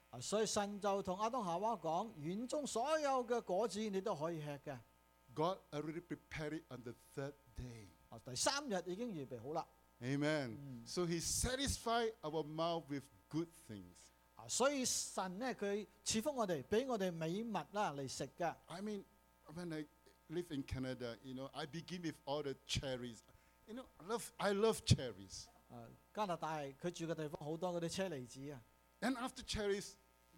[0.10, 4.78] 啊，所以神就同亚当夏娃讲，园中所有嘅果子你都可以吃嘅。
[5.34, 7.88] God already prepared it on the third day.
[8.10, 9.66] 啊，第三日已经预备好啦。
[10.02, 10.84] Amen.
[10.86, 13.95] So he satisfied our mouth with good things.
[14.36, 18.54] 啊，所以神咧佢赐福我哋，俾我哋美物啦嚟食嘅。
[18.66, 19.06] I mean,
[19.56, 19.86] when I
[20.30, 23.22] live in Canada, you know, I begin with all the cherries.
[23.68, 25.45] You know, I love, I love cherries.
[25.70, 28.62] 啊，加拿大佢住嘅地方好多嗰啲车厘子啊，
[29.02, 29.93] And after cherries,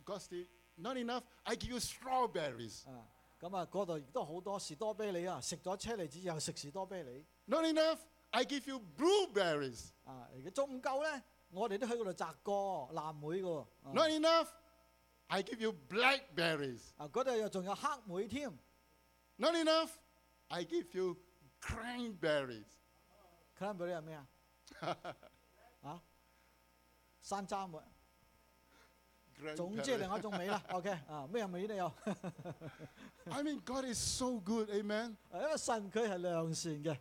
[0.05, 2.87] God said, not enough, I give you strawberries.
[2.87, 3.05] 啊，
[3.39, 7.99] 咁啊嗰度亦都好多士多啤梨啊，食咗车厘子又食士多啤梨， Not enough,
[8.31, 9.89] I give you blueberries.
[10.05, 14.47] 啊，如果仲唔够咧，我哋都喺嗰度摘过蓝莓嘅喎，啊 Not enough,
[15.27, 16.81] I give you blackberries.
[16.97, 18.51] 啊嗰度又仲有黑莓添，
[19.37, 19.91] Not enough,
[20.49, 21.17] I give you
[21.61, 22.65] cranberries.
[23.57, 24.27] 佢谂到啲系咩啊？
[25.83, 26.01] 啊，
[27.21, 27.79] 山楂莓，
[29.55, 29.97] 总之系 Cranberries.
[29.97, 30.63] 另一种味啦。
[30.69, 31.91] OK，啊 咩味都有，
[33.25, 35.15] I mean, God is so good, amen.
[35.31, 36.97] 啊因为神佢系良善嘅，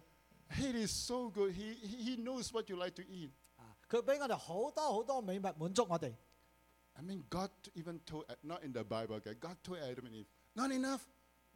[0.50, 1.52] He is so good.
[1.52, 3.30] He, he he knows what you like to eat.
[3.56, 6.14] 啊佢俾我哋好多好多美物满足我哋。
[6.94, 10.26] I mean, God even told, not in the Bible, okay, God told Adam and Eve,
[10.54, 11.00] not enough,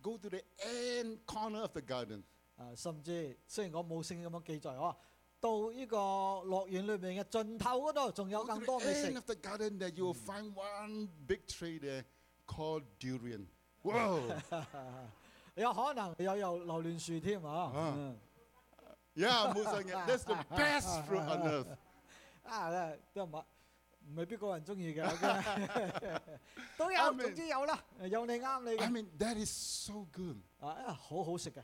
[0.02, 2.22] go to the end corner of the garden.
[2.56, 4.96] 啊，甚至虽然我冇圣经咁样记载哦，
[5.40, 11.08] 到呢个乐园里面嘅尽头嗰度，仲有 Go 更 to 多 the 美 end 食 of。the garden that you will find one
[11.26, 12.04] big tree there
[12.46, 13.46] called durian.
[13.82, 14.20] Whoa!
[15.54, 17.50] 有可能有有榴莲树添啊！
[17.50, 18.18] 啊嗯
[19.14, 21.66] yeah, Musang, that's the best fruit on earth.
[22.44, 23.44] 啊，咧都唔系
[24.14, 26.30] 未必个人中意嘅，OK
[26.78, 30.36] 都有， I mean- 总之有啦，有你啱你 I 嘅 mean, that is so good.
[30.60, 31.62] 啊，好好食嘅，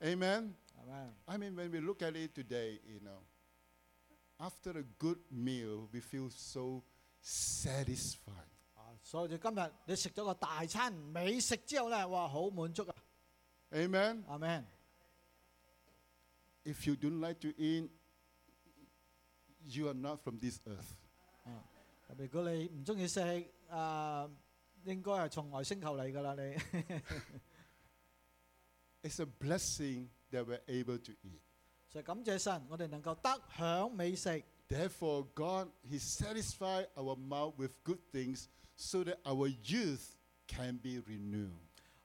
[0.00, 0.54] Amen.
[0.76, 1.14] 系咪？
[1.26, 3.20] I mean, when we look at it today, you know,
[4.38, 6.82] after a good meal, we feel so
[7.22, 8.48] satisfied.
[8.74, 12.94] 啊，所以今日你食咗个大餐美食之后咧，哇，好满足啊！
[13.72, 14.22] Amen.
[14.28, 14.64] 阿 Man，
[16.64, 17.90] If you don't like to eat,
[19.64, 20.94] you are not from this earth.
[22.16, 23.20] 如果你唔中意食，
[23.70, 24.28] 啊，
[24.84, 26.56] 应该系从外星球嚟㗎啦，你。
[29.02, 31.40] It's a blessing that we're able to eat.
[31.90, 34.42] 就感谢神，我哋能够得享美食。
[34.68, 40.16] Therefore, God, He satisfied our mouth with good things so that our youth
[40.46, 41.50] can be renewed.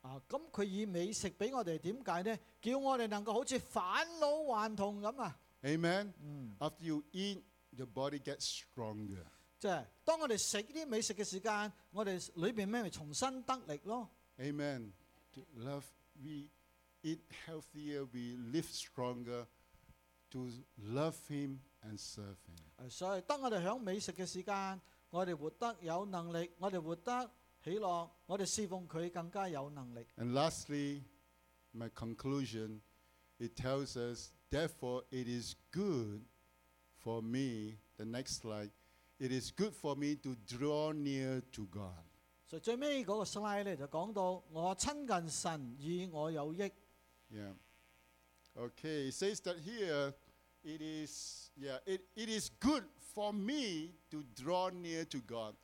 [0.02, 2.38] 啊，咁佢以美食俾我哋点解呢？
[2.62, 5.38] 叫我哋能够好似返老还童咁啊！
[5.64, 6.14] Amen.
[6.22, 9.26] 嗯， After you eat, your body gets stronger.
[9.62, 14.10] 即系当我哋食呢啲美食嘅时间，我哋里边咩咪重新得力咯。
[14.38, 14.92] Amen.
[15.34, 15.84] To love,
[16.22, 16.50] we
[17.04, 19.46] eat healthier, we live stronger
[20.32, 22.86] to love Him and serve Him.
[22.88, 27.32] 诶所以当我哋享美食嘅时间，我哋活得有能力，我哋活得
[27.64, 30.06] 喜乐，我哋侍奉佢更加有能力。
[30.18, 31.02] And lastly,
[31.74, 32.82] my conclusion,
[33.40, 36.26] it tells us, therefore, it is good
[37.04, 38.70] for me, the next slide,
[39.22, 42.04] it is good for me to draw near to God.
[42.46, 46.72] 所以最尾嗰个 slide 咧就讲到我亲近神与我有益。
[47.30, 47.56] Yeah.
[48.56, 50.14] Okay, it says that here
[50.64, 55.56] it is yeah, it, it is good for me to draw near to God.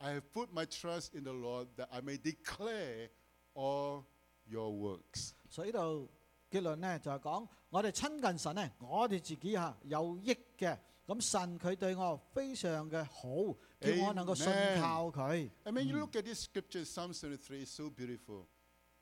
[0.00, 3.10] I have put my trust in the Lord that I may declare
[3.54, 4.04] all
[4.46, 5.34] your works.
[5.48, 6.10] 所以呢度
[6.50, 10.76] 结论咧就系讲我哋亲近神咧，我哋自己吓有益嘅。
[11.08, 15.50] 咁神佢对我非常嘅好，叫我能够信 Amen 靠佢。
[15.64, 18.46] I mean, you look at this scripture, Psalm 73, it's so beautiful.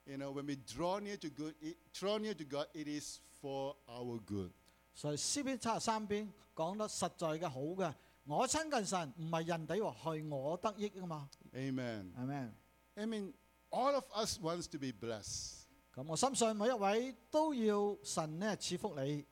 [0.05, 3.21] You know, when we draw near to God, it, draw near to God, it is
[3.41, 4.51] for our good.
[4.95, 7.95] 所以诗篇七十三篇讲得实在嘅好嘅，
[8.27, 12.13] 我亲近神唔系人哋话系我得益啊嘛， Amen.
[12.15, 12.53] 系咪？
[12.97, 13.33] I mean,
[13.71, 15.61] all of us wants to be blessed.
[15.95, 19.25] 咁我深信每一位都要神咧赐福你，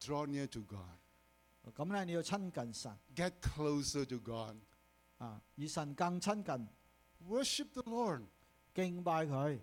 [0.00, 0.98] Draw near to God.
[1.76, 4.56] 咁咧你要亲近神 Get closer to God.
[5.18, 6.68] 啊，与神更亲近，
[7.28, 8.22] Worship the Lord.
[8.74, 9.58] 敬拜佢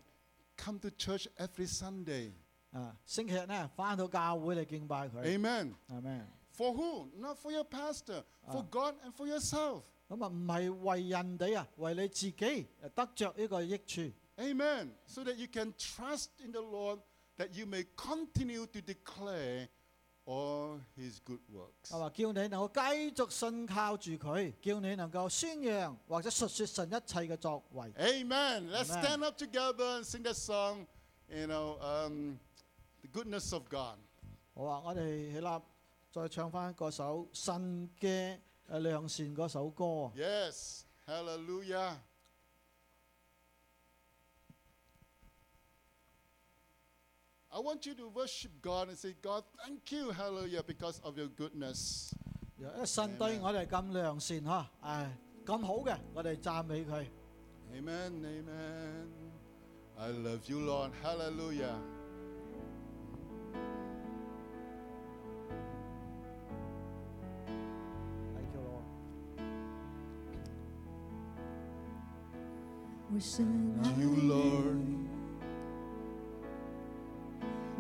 [0.57, 2.31] Come to church every Sunday.
[2.71, 2.95] 啊。
[3.05, 5.73] 星期日咧翻到教会嚟敬拜佢， Amen.
[5.89, 6.27] 系咪？
[6.55, 7.09] For who?
[7.17, 8.67] Not for your pastor, for Ah.
[8.69, 9.83] God and for yourself.
[10.07, 14.11] 咁啊唔系为人哋啊，为你自己诶得着呢个益处。
[14.37, 14.89] Amen.
[15.07, 16.99] So that you can trust in the Lord
[17.37, 19.67] that you may continue to declare
[20.29, 21.89] all his good works.
[21.91, 22.09] 系嘛？
[22.09, 27.91] 叫你能够继续信靠住佢，叫你能够宣扬或者述说神一切嘅作为。
[27.97, 28.69] Amen.
[28.71, 29.03] Let's Amen.
[29.03, 30.87] stand up together and sing that song,
[31.29, 32.37] you know, um,
[33.01, 33.97] the goodness of God.
[34.55, 35.61] 好啊，我哋起立，
[36.11, 38.39] 再唱翻嗰首神嘅
[38.69, 40.11] 诶良善嗰首歌。
[40.15, 40.81] Yes.
[41.05, 41.97] Hallelujah.
[47.51, 51.17] I I want you to worship God and say, God, thank you, hallelujah, because of
[51.17, 52.13] your goodness.
[52.57, 55.07] 因为神对 Amen 我哋咁良善吓，诶
[55.45, 57.05] 咁好嘅，我哋赞美佢。
[57.73, 59.07] Amen, amen.
[59.97, 60.91] I love you, Lord.
[61.01, 61.75] Hallelujah.
[68.33, 68.83] Thank you, Lord.
[73.13, 73.45] 我深
[73.83, 74.98] 爱 You, Lord,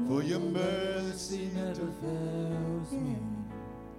[0.08, 3.39] for your mercy never fails me.